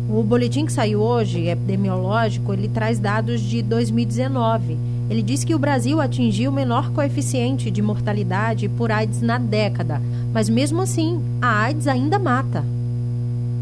O 0.08 0.22
boletim 0.22 0.64
que 0.64 0.72
saiu 0.72 1.00
hoje, 1.00 1.48
epidemiológico, 1.48 2.52
ele 2.52 2.68
traz 2.68 2.98
dados 2.98 3.40
de 3.40 3.62
2019. 3.62 4.76
Ele 5.10 5.22
diz 5.22 5.44
que 5.44 5.54
o 5.54 5.58
Brasil 5.58 6.00
atingiu 6.00 6.50
o 6.50 6.54
menor 6.54 6.90
coeficiente 6.90 7.70
de 7.70 7.82
mortalidade 7.82 8.68
por 8.68 8.90
AIDS 8.90 9.22
na 9.22 9.38
década, 9.38 10.00
mas 10.32 10.48
mesmo 10.48 10.82
assim, 10.82 11.20
a 11.40 11.62
AIDS 11.62 11.86
ainda 11.86 12.18
mata. 12.18 12.64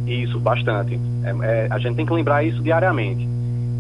Isso, 0.07 0.39
bastante. 0.39 0.99
É, 1.25 1.35
é, 1.43 1.67
a 1.69 1.79
gente 1.79 1.97
tem 1.97 2.07
que 2.07 2.13
lembrar 2.13 2.45
isso 2.45 2.63
diariamente. 2.63 3.29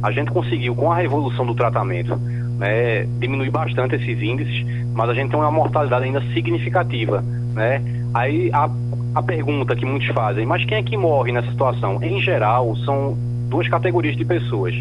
A 0.02 0.11
gente 0.11 0.31
conseguiu, 0.31 0.74
com 0.74 0.90
a 0.90 0.96
revolução 0.96 1.46
do 1.46 1.55
tratamento, 1.55 2.18
né, 2.59 3.07
diminui 3.19 3.51
bastante 3.51 3.97
esses 3.97 4.21
índices, 4.23 4.64
mas 4.95 5.11
a 5.11 5.14
gente 5.14 5.31
tem 5.31 5.38
uma 5.38 5.51
mortalidade 5.51 6.05
ainda 6.05 6.23
significativa, 6.33 7.23
né? 7.55 7.83
Aí 8.14 8.51
a, 8.53 8.71
a 9.14 9.23
pergunta 9.23 9.77
que 9.77 9.85
muitos 9.85 10.09
fazem, 10.09 10.47
mas 10.47 10.64
quem 10.64 10.79
é 10.79 10.83
que 10.83 10.97
morre 10.97 11.33
nessa 11.33 11.51
situação? 11.51 12.03
Em 12.03 12.21
geral, 12.21 12.75
são 12.77 13.16
duas 13.49 13.69
categorias 13.69 14.16
de 14.16 14.25
pessoas. 14.25 14.75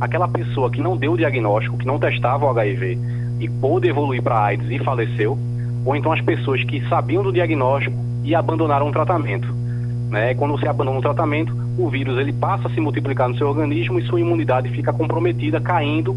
Aquela 0.00 0.28
pessoa 0.28 0.70
que 0.70 0.80
não 0.80 0.96
deu 0.96 1.12
o 1.12 1.16
diagnóstico, 1.16 1.78
que 1.78 1.86
não 1.86 1.98
testava 1.98 2.44
o 2.44 2.50
HIV 2.50 2.98
e 3.40 3.48
pôde 3.48 3.88
evoluir 3.88 4.22
para 4.22 4.38
AIDS 4.44 4.70
e 4.70 4.78
faleceu, 4.78 5.38
ou 5.84 5.96
então 5.96 6.12
as 6.12 6.20
pessoas 6.20 6.62
que 6.64 6.86
sabiam 6.88 7.22
do 7.22 7.32
diagnóstico 7.32 7.96
e 8.24 8.34
abandonaram 8.34 8.88
o 8.88 8.92
tratamento. 8.92 9.48
Né? 10.10 10.34
Quando 10.34 10.52
você 10.52 10.68
abandona 10.68 10.98
o 10.98 11.02
tratamento, 11.02 11.56
o 11.78 11.88
vírus 11.88 12.18
ele 12.18 12.32
passa 12.32 12.68
a 12.68 12.70
se 12.70 12.80
multiplicar 12.80 13.28
no 13.28 13.36
seu 13.36 13.48
organismo 13.48 13.98
e 13.98 14.02
sua 14.02 14.20
imunidade 14.20 14.68
fica 14.68 14.92
comprometida, 14.92 15.60
caindo 15.60 16.14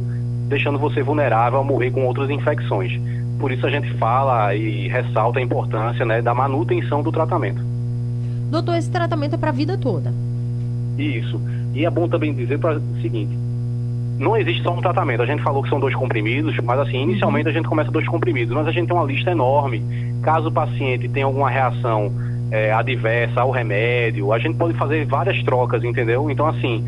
deixando 0.47 0.79
você 0.79 1.01
vulnerável 1.01 1.59
a 1.59 1.63
morrer 1.63 1.91
com 1.91 2.05
outras 2.05 2.29
infecções. 2.29 2.99
Por 3.39 3.51
isso 3.51 3.65
a 3.65 3.69
gente 3.69 3.91
fala 3.95 4.55
e 4.55 4.87
ressalta 4.87 5.39
a 5.39 5.41
importância 5.41 6.05
né, 6.05 6.21
da 6.21 6.33
manutenção 6.33 7.03
do 7.03 7.11
tratamento. 7.11 7.61
Doutor, 8.49 8.75
esse 8.75 8.89
tratamento 8.89 9.35
é 9.35 9.37
para 9.37 9.49
a 9.49 9.53
vida 9.53 9.77
toda. 9.77 10.13
Isso. 10.97 11.41
E 11.73 11.85
é 11.85 11.89
bom 11.89 12.07
também 12.07 12.33
dizer 12.33 12.57
para 12.57 12.77
o 12.77 13.01
seguinte: 13.01 13.35
não 14.17 14.37
existe 14.37 14.63
só 14.63 14.73
um 14.73 14.81
tratamento. 14.81 15.21
A 15.21 15.25
gente 15.25 15.43
falou 15.43 15.61
que 15.61 15.69
são 15.69 15.79
dois 15.79 15.93
comprimidos, 15.93 16.57
mas 16.63 16.79
assim, 16.79 17.01
inicialmente 17.01 17.49
a 17.49 17.51
gente 17.51 17.67
começa 17.67 17.91
dois 17.91 18.07
comprimidos, 18.07 18.55
mas 18.55 18.67
a 18.67 18.71
gente 18.71 18.87
tem 18.87 18.95
uma 18.95 19.05
lista 19.05 19.31
enorme. 19.31 19.83
Caso 20.21 20.47
o 20.47 20.51
paciente 20.51 21.09
tenha 21.09 21.25
alguma 21.25 21.49
reação 21.49 22.11
é, 22.51 22.71
adversa 22.71 23.41
ao 23.41 23.51
remédio, 23.51 24.31
a 24.31 24.39
gente 24.39 24.55
pode 24.55 24.73
fazer 24.75 25.05
várias 25.05 25.43
trocas, 25.43 25.83
entendeu? 25.83 26.29
Então, 26.29 26.47
assim, 26.47 26.85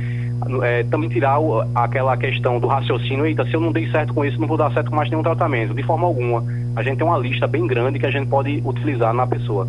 é, 0.64 0.84
também 0.84 1.10
tirar 1.10 1.40
o, 1.40 1.62
aquela 1.76 2.16
questão 2.18 2.60
do 2.60 2.68
raciocínio, 2.68 3.26
eita, 3.26 3.46
se 3.46 3.54
eu 3.54 3.62
não 3.62 3.72
dei 3.72 3.90
certo 3.90 4.14
com 4.14 4.24
isso, 4.24 4.40
não 4.40 4.48
vou 4.48 4.58
dar 4.58 4.72
certo 4.72 4.90
com 4.90 4.96
mais 4.96 5.10
nenhum 5.10 5.24
tratamento. 5.24 5.74
De 5.74 5.84
forma 5.84 6.06
alguma. 6.06 6.44
A 6.76 6.84
gente 6.84 6.98
tem 6.98 7.08
uma 7.08 7.18
lista 7.18 7.48
bem 7.48 7.66
grande 7.66 8.00
que 8.00 8.06
a 8.06 8.12
gente 8.12 8.28
pode 8.28 8.62
utilizar 8.64 9.14
na 9.14 9.26
pessoa. 9.26 9.68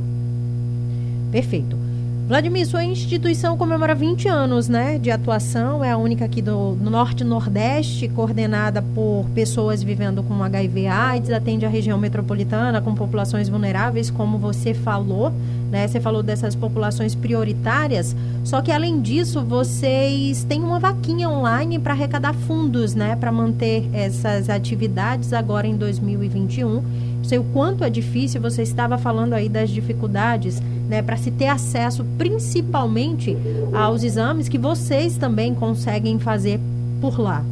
Perfeito. 1.33 1.88
Vladimir, 2.29 2.67
sua 2.67 2.85
instituição 2.85 3.57
comemora 3.57 3.95
20 3.95 4.29
anos 4.29 4.69
né, 4.69 4.99
de 4.99 5.11
atuação, 5.11 5.83
é 5.83 5.91
a 5.91 5.97
única 5.97 6.27
aqui 6.27 6.43
do, 6.43 6.75
Norte 6.75 7.25
Nordeste, 7.25 8.07
coordenada 8.07 8.83
por 8.83 9.25
pessoas 9.35 9.83
vivendo 9.83 10.23
com 10.23 10.45
HIV 10.45 10.89
AIDS, 10.89 11.31
atende 11.31 11.65
a 11.65 11.71
região 11.71 11.97
metropolitana 11.97 12.83
com 12.83 12.95
populações 12.95 13.49
vulneráveis, 13.49 14.11
como 14.11 14.37
você 14.37 14.75
falou, 14.75 15.33
né? 15.71 15.89
Você 15.89 16.03
falou 16.03 16.23
dessas 16.23 16.55
populações 16.55 17.15
prioritárias, 17.15 18.15
só 18.45 18.61
que 18.61 18.71
além 18.71 19.01
disso, 19.01 19.43
vocês 19.43 20.45
têm 20.45 20.63
uma 20.63 20.79
vaquinha 20.79 21.31
online 21.31 21.79
para 21.79 21.95
arrecadar 21.95 22.35
fundos, 22.35 22.95
né, 22.95 23.17
para 23.17 23.33
manter 23.33 23.89
essas 23.95 24.51
atividades 24.51 25.33
agora 25.33 25.67
em 25.67 25.79
2021. 25.79 26.83
Sei 27.23 27.39
o 27.39 27.45
quanto 27.45 27.85
é 27.85 27.91
difícil, 27.91 28.39
você 28.39 28.63
estava 28.63 28.99
falando 28.99 29.33
aí 29.33 29.49
das 29.49 29.71
dificuldades 29.71 30.63
né, 30.89 31.03
para 31.03 31.17
se 31.17 31.31
ter 31.31 31.49
acesso 31.49 32.05
principalmente 32.17 33.37
aos 33.73 34.03
exames 34.03 34.49
que 34.49 34.59
vocês 34.59 35.17
também 35.17 35.55
conseguem 35.55 36.19
fazer 36.19 36.59
por 37.01 37.21
lá. 37.21 37.43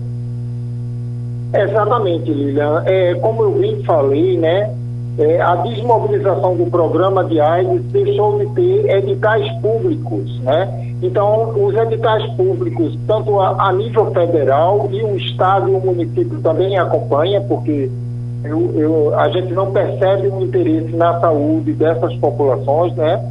Exatamente, 1.55 2.33
Lilian. 2.33 2.83
É, 2.87 3.15
como 3.15 3.45
eu 3.45 3.53
bem 3.53 3.83
falei, 3.85 4.37
né, 4.37 4.75
é, 5.19 5.41
a 5.41 5.57
desmobilização 5.57 6.57
do 6.57 6.67
programa 6.67 7.25
de 7.25 7.41
AIDS 7.41 7.83
deixou 7.85 8.39
de 8.39 8.47
ter 8.55 8.91
editais 8.91 9.51
públicos, 9.61 10.41
né? 10.41 10.83
Então, 11.03 11.53
os 11.57 11.75
editais 11.75 12.25
públicos, 12.35 12.99
tanto 13.07 13.39
a, 13.41 13.69
a 13.69 13.73
nível 13.73 14.11
federal 14.13 14.89
e 14.91 15.03
o 15.03 15.17
Estado 15.17 15.71
e 15.71 15.75
o 15.75 15.81
município 15.81 16.41
também 16.41 16.79
acompanha, 16.79 17.41
porque 17.43 17.91
eu, 18.49 18.73
eu, 18.75 19.19
a 19.19 19.29
gente 19.31 19.53
não 19.53 19.73
percebe 19.73 20.29
o 20.29 20.43
interesse 20.43 20.95
na 20.97 21.21
saúde 21.21 21.73
dessas 21.73 22.15
populações, 22.17 22.95
né? 22.95 23.23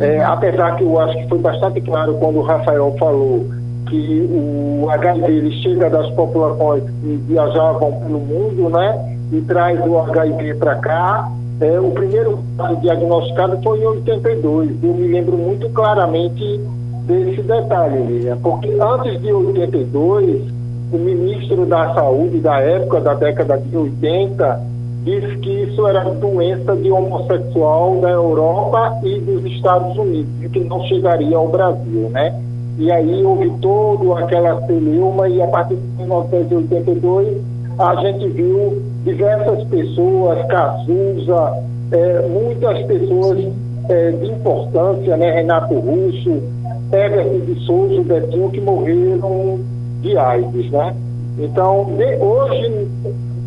É, 0.00 0.22
apesar 0.24 0.76
que 0.76 0.82
eu 0.82 0.98
acho 0.98 1.16
que 1.18 1.28
foi 1.28 1.38
bastante 1.38 1.80
claro 1.80 2.14
quando 2.14 2.38
o 2.38 2.42
Rafael 2.42 2.94
falou 2.98 3.46
que 3.88 4.28
o 4.30 4.88
HIV 4.90 5.52
chega 5.62 5.88
das 5.88 6.10
populações 6.10 6.82
que 6.82 7.16
viajavam 7.28 7.92
pelo 8.00 8.18
mundo, 8.18 8.68
né? 8.70 9.16
E 9.32 9.40
traz 9.42 9.78
o 9.86 9.98
HIV 9.98 10.54
para 10.54 10.76
cá. 10.76 11.30
É, 11.60 11.78
o 11.78 11.90
primeiro 11.90 12.40
caso 12.56 12.76
diagnosticado 12.80 13.60
foi 13.62 13.80
em 13.80 13.86
82. 13.86 14.82
Eu 14.82 14.94
me 14.94 15.06
lembro 15.06 15.36
muito 15.36 15.68
claramente 15.70 16.60
desse 17.06 17.42
detalhe, 17.42 18.02
Lilian, 18.02 18.38
porque 18.38 18.68
antes 18.80 19.20
de 19.20 19.32
82, 19.32 20.42
o 20.92 20.98
ministro 20.98 21.66
da 21.66 21.94
Saúde 21.94 22.38
da 22.38 22.58
época, 22.60 23.00
da 23.00 23.14
década 23.14 23.58
de 23.58 23.76
80, 23.76 24.60
disse 25.04 25.36
que 25.36 25.50
isso 25.64 25.86
era 25.86 26.04
doença 26.04 26.74
de 26.76 26.90
homossexual 26.90 28.00
da 28.00 28.10
Europa 28.10 28.98
e 29.02 29.20
dos 29.20 29.44
Estados 29.44 29.96
Unidos, 29.96 30.32
e 30.42 30.48
que 30.48 30.60
não 30.60 30.82
chegaria 30.84 31.36
ao 31.36 31.48
Brasil, 31.48 32.08
né? 32.10 32.40
E 32.78 32.90
aí 32.90 33.22
houve 33.24 33.50
toda 33.60 34.18
aquela 34.20 34.60
celeuma 34.66 35.28
e 35.28 35.40
a 35.40 35.46
partir 35.46 35.76
de 35.76 36.02
1982 36.02 37.38
a 37.78 37.94
gente 37.96 38.28
viu 38.28 38.82
diversas 39.04 39.64
pessoas, 39.64 40.44
Cazuza, 40.46 41.62
é, 41.92 42.26
muitas 42.28 42.82
pessoas 42.82 43.46
é, 43.88 44.10
de 44.10 44.26
importância, 44.26 45.16
né? 45.16 45.32
Renato 45.32 45.74
Russo, 45.74 46.42
Everton 46.92 47.40
de 47.40 47.60
Souza, 47.64 48.02
Betinho, 48.02 48.50
que 48.50 48.60
morreram 48.60 49.60
de 50.04 50.16
AIDS, 50.16 50.70
né? 50.70 50.94
Então, 51.38 51.88
hoje, 52.20 52.88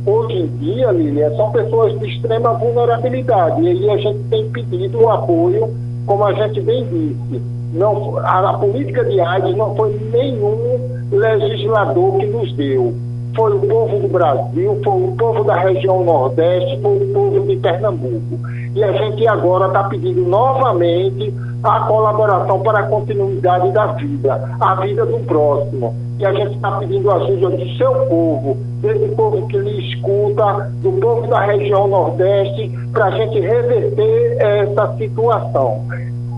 hoje 0.06 0.38
em 0.40 0.48
dia, 0.58 0.92
Lilian, 0.92 1.36
são 1.36 1.52
pessoas 1.52 1.98
de 2.00 2.10
extrema 2.10 2.54
vulnerabilidade. 2.54 3.62
E 3.62 3.68
aí 3.68 3.90
a 3.90 3.98
gente 3.98 4.20
tem 4.30 4.50
pedido 4.50 5.02
o 5.02 5.10
apoio, 5.10 5.74
como 6.06 6.26
a 6.26 6.34
gente 6.34 6.60
bem 6.62 6.84
disse. 6.86 7.42
Não, 7.74 8.18
a, 8.18 8.50
a 8.50 8.54
política 8.58 9.06
de 9.06 9.20
AIDS 9.22 9.56
não 9.56 9.76
foi 9.76 9.98
nenhum 10.12 10.80
legislador 11.12 12.18
que 12.18 12.26
nos 12.26 12.54
deu 12.54 12.94
foi 13.38 13.56
o 13.56 13.60
povo 13.60 14.00
do 14.00 14.08
Brasil, 14.08 14.82
foi 14.84 15.04
o 15.04 15.16
povo 15.16 15.44
da 15.44 15.56
região 15.60 16.04
Nordeste, 16.04 16.82
foi 16.82 16.98
o 16.98 17.14
povo 17.14 17.40
de 17.42 17.56
Pernambuco. 17.58 18.40
E 18.74 18.84
a 18.84 18.92
gente 18.94 19.28
agora 19.28 19.68
está 19.68 19.84
pedindo 19.84 20.24
novamente 20.24 21.32
a 21.64 21.80
colaboração 21.82 22.60
para 22.60 22.80
a 22.80 22.84
continuidade 22.84 23.72
da 23.72 23.88
vida, 23.88 24.56
a 24.60 24.76
vida 24.76 25.06
do 25.06 25.20
próximo. 25.20 25.96
E 26.20 26.26
a 26.26 26.34
gente 26.34 26.56
está 26.56 26.72
pedindo 26.80 27.12
ajuda 27.12 27.50
do 27.50 27.70
seu 27.78 27.94
povo, 28.08 28.58
desse 28.82 29.08
povo 29.16 29.48
que 29.48 29.58
lhe 29.58 29.94
escuta, 29.94 30.72
do 30.82 30.92
povo 30.94 31.28
da 31.28 31.42
região 31.42 31.88
Nordeste, 31.88 32.70
para 32.92 33.06
a 33.06 33.12
gente 33.12 33.40
reverter 33.40 34.38
essa 34.40 34.96
situação. 34.98 35.82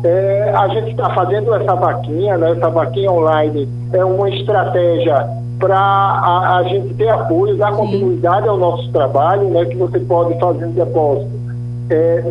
É, 0.04 0.54
a 0.56 0.68
gente 0.70 0.92
está 0.92 1.10
fazendo 1.10 1.54
essa 1.54 1.76
vaquinha, 1.76 2.38
né, 2.38 2.52
essa 2.52 2.70
vaquinha 2.70 3.12
online 3.12 3.68
é 3.92 4.04
uma 4.04 4.30
estratégia 4.30 5.28
para 5.60 5.78
a, 5.78 6.58
a, 6.58 6.64
gente 6.64 6.94
ter 6.94 7.10
apoio, 7.10 7.58
dar 7.58 7.74
continuidade 7.74 8.48
ao 8.48 8.58
nosso 8.58 8.90
trabalho, 8.94 9.50
né, 9.50 9.66
que 9.66 9.76
você 9.76 10.00
pode 10.00 10.40
fazer 10.40 10.66
um 10.66 10.72
depósito 10.72 11.39
é, 11.90 12.22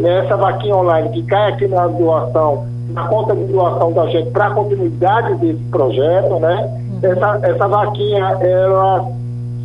nessa 0.00 0.36
vaquinha 0.36 0.76
online 0.76 1.08
que 1.10 1.22
cai 1.24 1.52
aqui 1.52 1.66
na 1.66 1.86
doação, 1.86 2.66
na 2.90 3.06
conta 3.08 3.34
de 3.34 3.44
doação 3.44 3.92
da 3.92 4.06
gente 4.06 4.30
para 4.30 4.46
a 4.46 4.50
continuidade 4.50 5.34
desse 5.36 5.62
projeto, 5.70 6.38
né? 6.38 6.78
Essa, 7.02 7.40
essa 7.42 7.68
vaquinha, 7.68 8.24
ela 8.40 9.10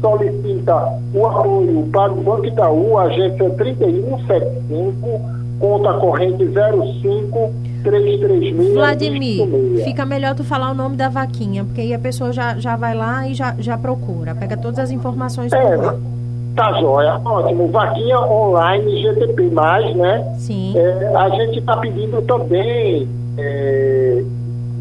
solicita 0.01 0.99
o 1.13 1.25
apoio 1.25 1.87
para 1.91 2.11
o 2.11 2.15
Banco 2.15 2.45
Itaú, 2.45 2.97
agência 2.97 3.49
3175, 3.51 5.21
conta 5.59 5.93
corrente 5.93 6.45
05 6.47 7.53
336. 7.83 8.73
Vladimir, 8.73 9.83
fica 9.83 10.05
melhor 10.05 10.33
tu 10.33 10.43
falar 10.43 10.71
o 10.71 10.73
nome 10.73 10.95
da 10.95 11.07
vaquinha, 11.07 11.63
porque 11.63 11.81
aí 11.81 11.93
a 11.93 11.99
pessoa 11.99 12.33
já, 12.33 12.57
já 12.57 12.75
vai 12.75 12.95
lá 12.95 13.27
e 13.27 13.33
já, 13.33 13.55
já 13.59 13.77
procura, 13.77 14.33
pega 14.33 14.57
todas 14.57 14.79
as 14.79 14.91
informações 14.91 15.53
é. 15.53 15.77
Tá 16.55 16.71
joia, 16.79 17.19
ótimo. 17.25 17.67
Vaquinha 17.67 18.17
online 18.19 19.01
GTP, 19.01 19.51
né? 19.95 20.35
Sim. 20.37 20.73
É, 20.77 21.11
a 21.13 21.29
gente 21.29 21.59
está 21.59 21.75
pedindo 21.77 22.21
também, 22.21 23.07
é, 23.37 24.23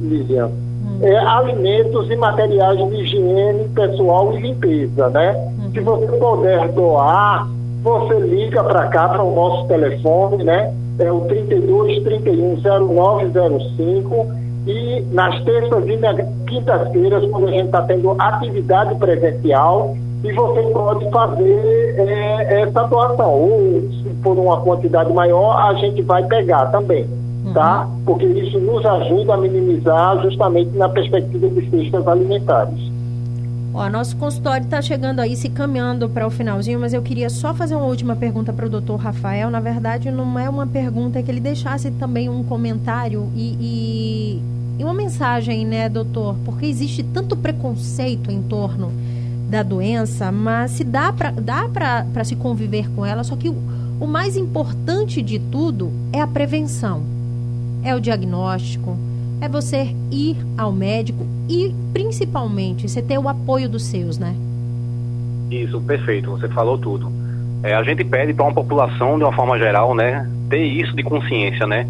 Lilian, 0.00 0.46
hum. 0.46 0.98
é, 1.02 1.18
alimentos 1.18 2.08
e 2.08 2.16
materiais 2.16 2.78
de 2.78 2.94
higiene 2.94 3.68
pessoal 3.70 4.32
e 4.34 4.40
limpeza, 4.40 5.08
né? 5.10 5.34
Hum. 5.58 5.70
Se 5.72 5.80
você 5.80 6.06
puder 6.06 6.68
doar, 6.68 7.48
você 7.82 8.20
liga 8.20 8.62
para 8.62 8.86
cá, 8.86 9.08
para 9.08 9.24
o 9.24 9.34
nosso 9.34 9.66
telefone, 9.66 10.44
né? 10.44 10.72
É 11.00 11.10
o 11.10 11.22
32 11.22 12.04
31 12.04 12.56
0905 12.62 14.26
e 14.66 15.04
nas 15.12 15.42
terças 15.42 15.84
e 15.86 16.46
quintas-feiras, 16.46 17.28
quando 17.30 17.48
a 17.48 17.50
gente 17.50 17.66
está 17.66 17.82
tendo 17.82 18.14
atividade 18.18 18.94
presencial, 18.94 19.96
e 20.24 20.32
você 20.32 20.62
pode 20.72 21.10
fazer 21.10 21.94
é, 21.98 22.62
essa 22.62 22.82
doação. 22.84 23.30
Ou 23.30 23.82
se 23.92 24.14
for 24.22 24.38
uma 24.38 24.58
quantidade 24.62 25.12
maior, 25.12 25.52
a 25.68 25.74
gente 25.74 26.00
vai 26.00 26.24
pegar 26.24 26.66
também, 26.66 27.06
uhum. 27.44 27.52
tá? 27.52 27.86
Porque 28.06 28.24
isso 28.24 28.58
nos 28.58 28.84
ajuda 28.86 29.34
a 29.34 29.36
minimizar 29.36 30.22
justamente 30.22 30.70
na 30.76 30.88
perspectiva 30.88 31.46
de 31.48 31.70
cestas 31.70 32.08
alimentares. 32.08 32.94
Ó, 33.74 33.88
nosso 33.90 34.16
consultório 34.16 34.64
está 34.64 34.80
chegando 34.80 35.20
aí, 35.20 35.36
se 35.36 35.50
caminhando 35.50 36.08
para 36.08 36.26
o 36.26 36.30
finalzinho, 36.30 36.80
mas 36.80 36.94
eu 36.94 37.02
queria 37.02 37.28
só 37.28 37.52
fazer 37.52 37.74
uma 37.74 37.84
última 37.84 38.16
pergunta 38.16 38.52
para 38.52 38.64
o 38.64 38.70
doutor 38.70 38.96
Rafael. 38.96 39.50
Na 39.50 39.60
verdade, 39.60 40.10
não 40.10 40.38
é 40.38 40.48
uma 40.48 40.66
pergunta, 40.66 41.18
é 41.18 41.22
que 41.22 41.30
ele 41.30 41.40
deixasse 41.40 41.90
também 41.90 42.30
um 42.30 42.44
comentário 42.44 43.28
e, 43.34 43.56
e, 43.60 44.42
e 44.78 44.84
uma 44.84 44.94
mensagem, 44.94 45.66
né, 45.66 45.88
doutor? 45.88 46.36
Porque 46.46 46.64
existe 46.64 47.02
tanto 47.02 47.36
preconceito 47.36 48.30
em 48.30 48.40
torno 48.42 48.92
da 49.54 49.62
doença, 49.62 50.32
mas 50.32 50.72
se 50.72 50.82
dá 50.82 51.12
para 51.12 51.30
dá 51.30 51.68
para 51.72 52.24
se 52.24 52.34
conviver 52.34 52.90
com 52.90 53.06
ela, 53.06 53.22
só 53.22 53.36
que 53.36 53.48
o, 53.48 53.54
o 54.00 54.06
mais 54.06 54.36
importante 54.36 55.22
de 55.22 55.38
tudo 55.38 55.92
é 56.12 56.20
a 56.20 56.26
prevenção. 56.26 57.04
É 57.84 57.94
o 57.94 58.00
diagnóstico, 58.00 58.96
é 59.40 59.48
você 59.48 59.94
ir 60.10 60.36
ao 60.58 60.72
médico 60.72 61.24
e 61.48 61.72
principalmente 61.92 62.88
você 62.88 63.00
ter 63.00 63.16
o 63.16 63.28
apoio 63.28 63.68
dos 63.68 63.84
seus, 63.84 64.18
né? 64.18 64.34
Isso, 65.52 65.80
perfeito, 65.82 66.32
você 66.32 66.48
falou 66.48 66.76
tudo. 66.76 67.12
É, 67.62 67.74
a 67.74 67.82
gente 67.84 68.02
pede 68.02 68.34
para 68.34 68.46
uma 68.46 68.54
população, 68.54 69.16
de 69.18 69.22
uma 69.22 69.32
forma 69.32 69.56
geral, 69.56 69.94
né, 69.94 70.28
ter 70.50 70.64
isso 70.64 70.96
de 70.96 71.04
consciência, 71.04 71.64
né? 71.64 71.86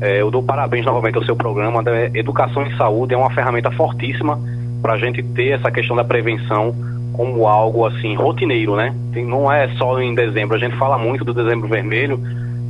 É, 0.00 0.20
eu 0.20 0.30
dou 0.30 0.40
parabéns 0.40 0.86
novamente 0.86 1.16
ao 1.16 1.24
seu 1.24 1.34
programa. 1.34 1.82
Né? 1.82 2.12
Educação 2.14 2.64
em 2.64 2.76
saúde 2.76 3.14
é 3.14 3.16
uma 3.16 3.30
ferramenta 3.30 3.72
fortíssima 3.72 4.38
para 4.80 4.92
a 4.92 4.98
gente 4.98 5.20
ter 5.20 5.48
essa 5.48 5.68
questão 5.72 5.96
da 5.96 6.04
prevenção 6.04 6.72
como 7.18 7.48
algo 7.48 7.84
assim 7.84 8.14
rotineiro, 8.14 8.76
né? 8.76 8.94
Tem, 9.12 9.26
não 9.26 9.50
é 9.50 9.66
só 9.70 10.00
em 10.00 10.14
dezembro. 10.14 10.54
A 10.54 10.58
gente 10.60 10.76
fala 10.76 10.96
muito 10.96 11.24
do 11.24 11.34
dezembro 11.34 11.66
vermelho, 11.66 12.16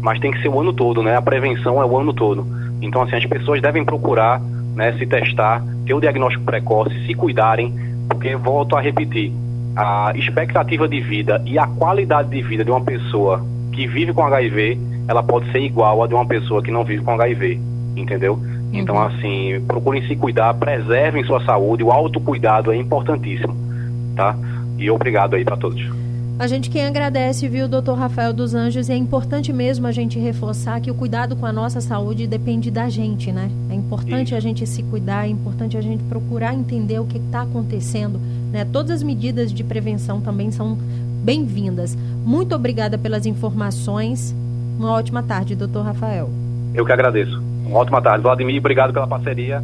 mas 0.00 0.18
tem 0.20 0.30
que 0.30 0.40
ser 0.40 0.48
o 0.48 0.58
ano 0.58 0.72
todo, 0.72 1.02
né? 1.02 1.14
A 1.14 1.20
prevenção 1.20 1.82
é 1.82 1.84
o 1.84 1.98
ano 1.98 2.14
todo. 2.14 2.46
Então, 2.80 3.02
assim, 3.02 3.16
as 3.16 3.26
pessoas 3.26 3.60
devem 3.60 3.84
procurar, 3.84 4.40
né, 4.74 4.94
se 4.94 5.04
testar, 5.04 5.62
ter 5.84 5.92
o 5.92 6.00
diagnóstico 6.00 6.44
precoce, 6.44 6.94
se 7.06 7.12
cuidarem, 7.12 7.74
porque 8.08 8.34
volto 8.36 8.74
a 8.74 8.80
repetir, 8.80 9.30
a 9.76 10.12
expectativa 10.16 10.88
de 10.88 10.98
vida 10.98 11.42
e 11.44 11.58
a 11.58 11.66
qualidade 11.66 12.30
de 12.30 12.40
vida 12.40 12.64
de 12.64 12.70
uma 12.70 12.80
pessoa 12.80 13.44
que 13.70 13.86
vive 13.86 14.14
com 14.14 14.24
HIV, 14.24 14.78
ela 15.06 15.22
pode 15.22 15.52
ser 15.52 15.60
igual 15.60 16.02
a 16.02 16.06
de 16.06 16.14
uma 16.14 16.24
pessoa 16.24 16.62
que 16.62 16.70
não 16.70 16.84
vive 16.84 17.04
com 17.04 17.12
HIV, 17.12 17.60
entendeu? 17.94 18.38
Então, 18.72 18.96
uhum. 18.96 19.02
assim, 19.02 19.62
procurem 19.68 20.06
se 20.06 20.16
cuidar, 20.16 20.54
preservem 20.54 21.22
sua 21.24 21.44
saúde, 21.44 21.84
o 21.84 21.92
autocuidado 21.92 22.72
é 22.72 22.76
importantíssimo 22.76 23.67
tá? 24.18 24.36
E 24.76 24.90
obrigado 24.90 25.36
aí 25.36 25.44
para 25.44 25.56
todos. 25.56 25.80
A 26.40 26.46
gente 26.46 26.70
quem 26.70 26.86
agradece, 26.86 27.48
viu, 27.48 27.68
doutor 27.68 27.96
Rafael 27.96 28.32
dos 28.32 28.54
Anjos, 28.54 28.88
e 28.88 28.92
é 28.92 28.96
importante 28.96 29.52
mesmo 29.52 29.86
a 29.86 29.92
gente 29.92 30.18
reforçar 30.18 30.80
que 30.80 30.90
o 30.90 30.94
cuidado 30.94 31.34
com 31.34 31.46
a 31.46 31.52
nossa 31.52 31.80
saúde 31.80 32.26
depende 32.26 32.70
da 32.70 32.88
gente, 32.88 33.32
né? 33.32 33.50
É 33.70 33.74
importante 33.74 34.34
a 34.34 34.40
gente 34.40 34.64
se 34.66 34.82
cuidar, 34.84 35.26
é 35.26 35.28
importante 35.28 35.76
a 35.76 35.80
gente 35.80 36.02
procurar 36.04 36.54
entender 36.54 37.00
o 37.00 37.04
que 37.04 37.18
está 37.18 37.42
acontecendo, 37.42 38.20
né? 38.52 38.64
Todas 38.64 38.92
as 38.92 39.02
medidas 39.02 39.52
de 39.52 39.64
prevenção 39.64 40.20
também 40.20 40.52
são 40.52 40.78
bem-vindas. 41.24 41.96
Muito 42.24 42.54
obrigada 42.54 42.96
pelas 42.96 43.26
informações. 43.26 44.34
Uma 44.78 44.92
ótima 44.92 45.24
tarde, 45.24 45.56
doutor 45.56 45.84
Rafael. 45.84 46.30
Eu 46.72 46.84
que 46.84 46.92
agradeço. 46.92 47.42
Uma 47.66 47.80
ótima 47.80 48.00
tarde. 48.00 48.22
Vladimir, 48.22 48.58
obrigado 48.58 48.92
pela 48.92 49.08
parceria 49.08 49.60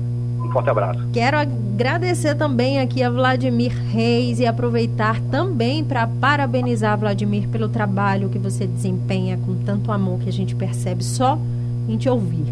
forte 0.54 0.70
abraço. 0.70 1.00
Quero 1.12 1.36
agradecer 1.36 2.36
também 2.36 2.78
aqui 2.78 3.02
a 3.02 3.10
Vladimir 3.10 3.72
Reis 3.90 4.38
e 4.38 4.46
aproveitar 4.46 5.20
também 5.30 5.82
para 5.82 6.06
parabenizar 6.06 6.96
Vladimir 6.96 7.48
pelo 7.48 7.68
trabalho 7.68 8.28
que 8.28 8.38
você 8.38 8.64
desempenha 8.66 9.36
com 9.44 9.56
tanto 9.66 9.90
amor 9.90 10.20
que 10.20 10.28
a 10.28 10.32
gente 10.32 10.54
percebe 10.54 11.02
só 11.02 11.36
em 11.88 11.96
te 11.96 12.08
ouvir. 12.08 12.46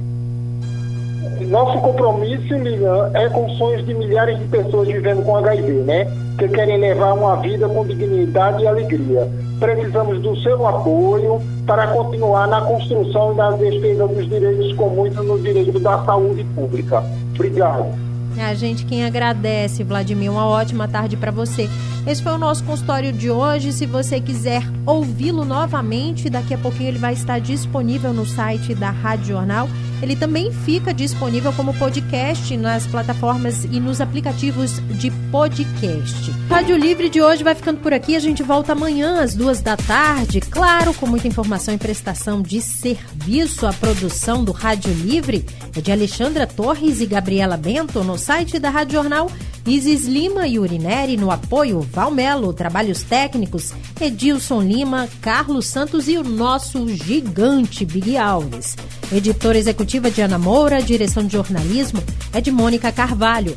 Nosso 1.49 1.79
compromisso, 1.81 2.55
Lilian, 2.55 3.11
é 3.15 3.29
com 3.29 3.49
sonhos 3.51 3.85
de 3.87 3.95
milhares 3.95 4.39
de 4.39 4.45
pessoas 4.47 4.89
vivendo 4.89 5.25
com 5.25 5.37
HIV, 5.37 5.73
né? 5.83 6.07
Que 6.39 6.49
querem 6.49 6.79
levar 6.79 7.15
uma 7.15 7.37
vida 7.37 7.69
com 7.69 7.87
dignidade 7.87 8.63
e 8.63 8.67
alegria. 8.67 9.29
Precisamos 9.59 10.21
do 10.21 10.37
seu 10.41 10.67
apoio 10.67 11.41
para 11.67 11.89
continuar 11.89 12.49
na 12.49 12.61
construção 12.63 13.35
da 13.35 13.51
defesa 13.53 14.07
dos 14.07 14.29
direitos 14.29 14.73
comuns 14.75 15.15
no 15.15 15.39
direito 15.39 15.79
da 15.79 16.05
saúde 16.05 16.45
pública. 16.55 17.03
Obrigado. 17.35 18.13
É 18.37 18.45
a 18.45 18.55
gente 18.55 18.87
quem 18.87 19.05
agradece, 19.05 19.85
Vladimir. 19.85 20.31
Uma 20.31 20.47
ótima 20.47 20.89
tarde 20.89 21.17
para 21.17 21.31
você. 21.31 21.69
Esse 22.07 22.23
foi 22.23 22.33
o 22.33 22.39
nosso 22.39 22.65
consultório 22.65 23.13
de 23.13 23.31
hoje. 23.31 23.73
Se 23.73 23.85
você 23.87 24.21
quiser 24.21 24.63
ouvi-lo 24.87 25.45
novamente, 25.45 26.31
daqui 26.31 26.55
a 26.55 26.59
pouquinho 26.59 26.89
ele 26.89 26.99
vai 26.99 27.13
estar 27.13 27.39
disponível 27.41 28.13
no 28.13 28.25
site 28.25 28.75
da 28.75 28.91
Rádio 28.91 29.35
Jornal 29.35 29.69
ele 30.03 30.17
também 30.17 30.51
fica 30.51 30.93
disponível 30.93 31.53
como 31.53 31.73
podcast 31.75 32.57
nas 32.57 32.85
plataformas 32.85 33.65
e 33.65 33.79
nos 33.79 34.01
aplicativos 34.01 34.81
de 34.99 35.13
podcast. 35.31 36.33
Rádio 36.49 36.77
Livre 36.77 37.09
de 37.09 37.23
hoje 37.23 37.45
vai 37.45 37.55
ficando 37.55 37.81
por 37.81 37.95
aqui. 37.95 38.17
A 38.17 38.21
gente 38.21 38.43
volta 38.43 38.73
amanhã 38.73 39.23
às 39.23 39.37
duas 39.37 39.61
da 39.61 39.77
tarde, 39.77 40.41
claro, 40.41 40.93
com 40.93 41.07
muita 41.07 41.29
informação 41.29 41.73
e 41.73 41.79
prestação 41.79 42.43
de 42.43 42.61
serviço. 42.61 43.65
A 43.65 43.73
produção 43.73 44.43
do 44.43 44.51
Rádio 44.51 44.93
Livre 44.93 45.47
é 45.72 45.72
de 45.81 45.93
Alexandra 45.93 46.47
Torres 46.47 47.01
e 47.01 47.07
Gabriela 47.07 47.57
Bento 47.57 48.03
no 48.05 48.19
site 48.19 48.59
da 48.59 48.71
Rádio 48.71 48.95
Jornal. 48.95 49.31
Isis 49.65 50.07
Lima 50.07 50.49
e 50.49 50.59
Urineri 50.59 51.17
no 51.17 51.31
apoio, 51.31 51.81
Valmelo, 51.81 52.53
trabalhos 52.53 53.03
técnicos, 53.05 53.73
Edilson 54.01 54.61
Lima, 54.61 55.09
Carlos 55.21 55.67
Santos 55.67 56.09
e 56.09 56.19
o 56.19 56.25
nosso 56.25 56.89
gigante 56.89 57.85
Big 57.85 58.17
Alves. 58.17 58.77
Editora 59.13 59.57
executiva 59.57 60.11
de 60.11 60.21
Ana 60.21 60.39
Moura, 60.39 60.83
direção 60.83 61.25
de 61.25 61.35
jornalismo 61.35 62.03
é 62.33 62.41
de 62.41 62.51
Mônica 62.51 62.91
Carvalho. 62.91 63.57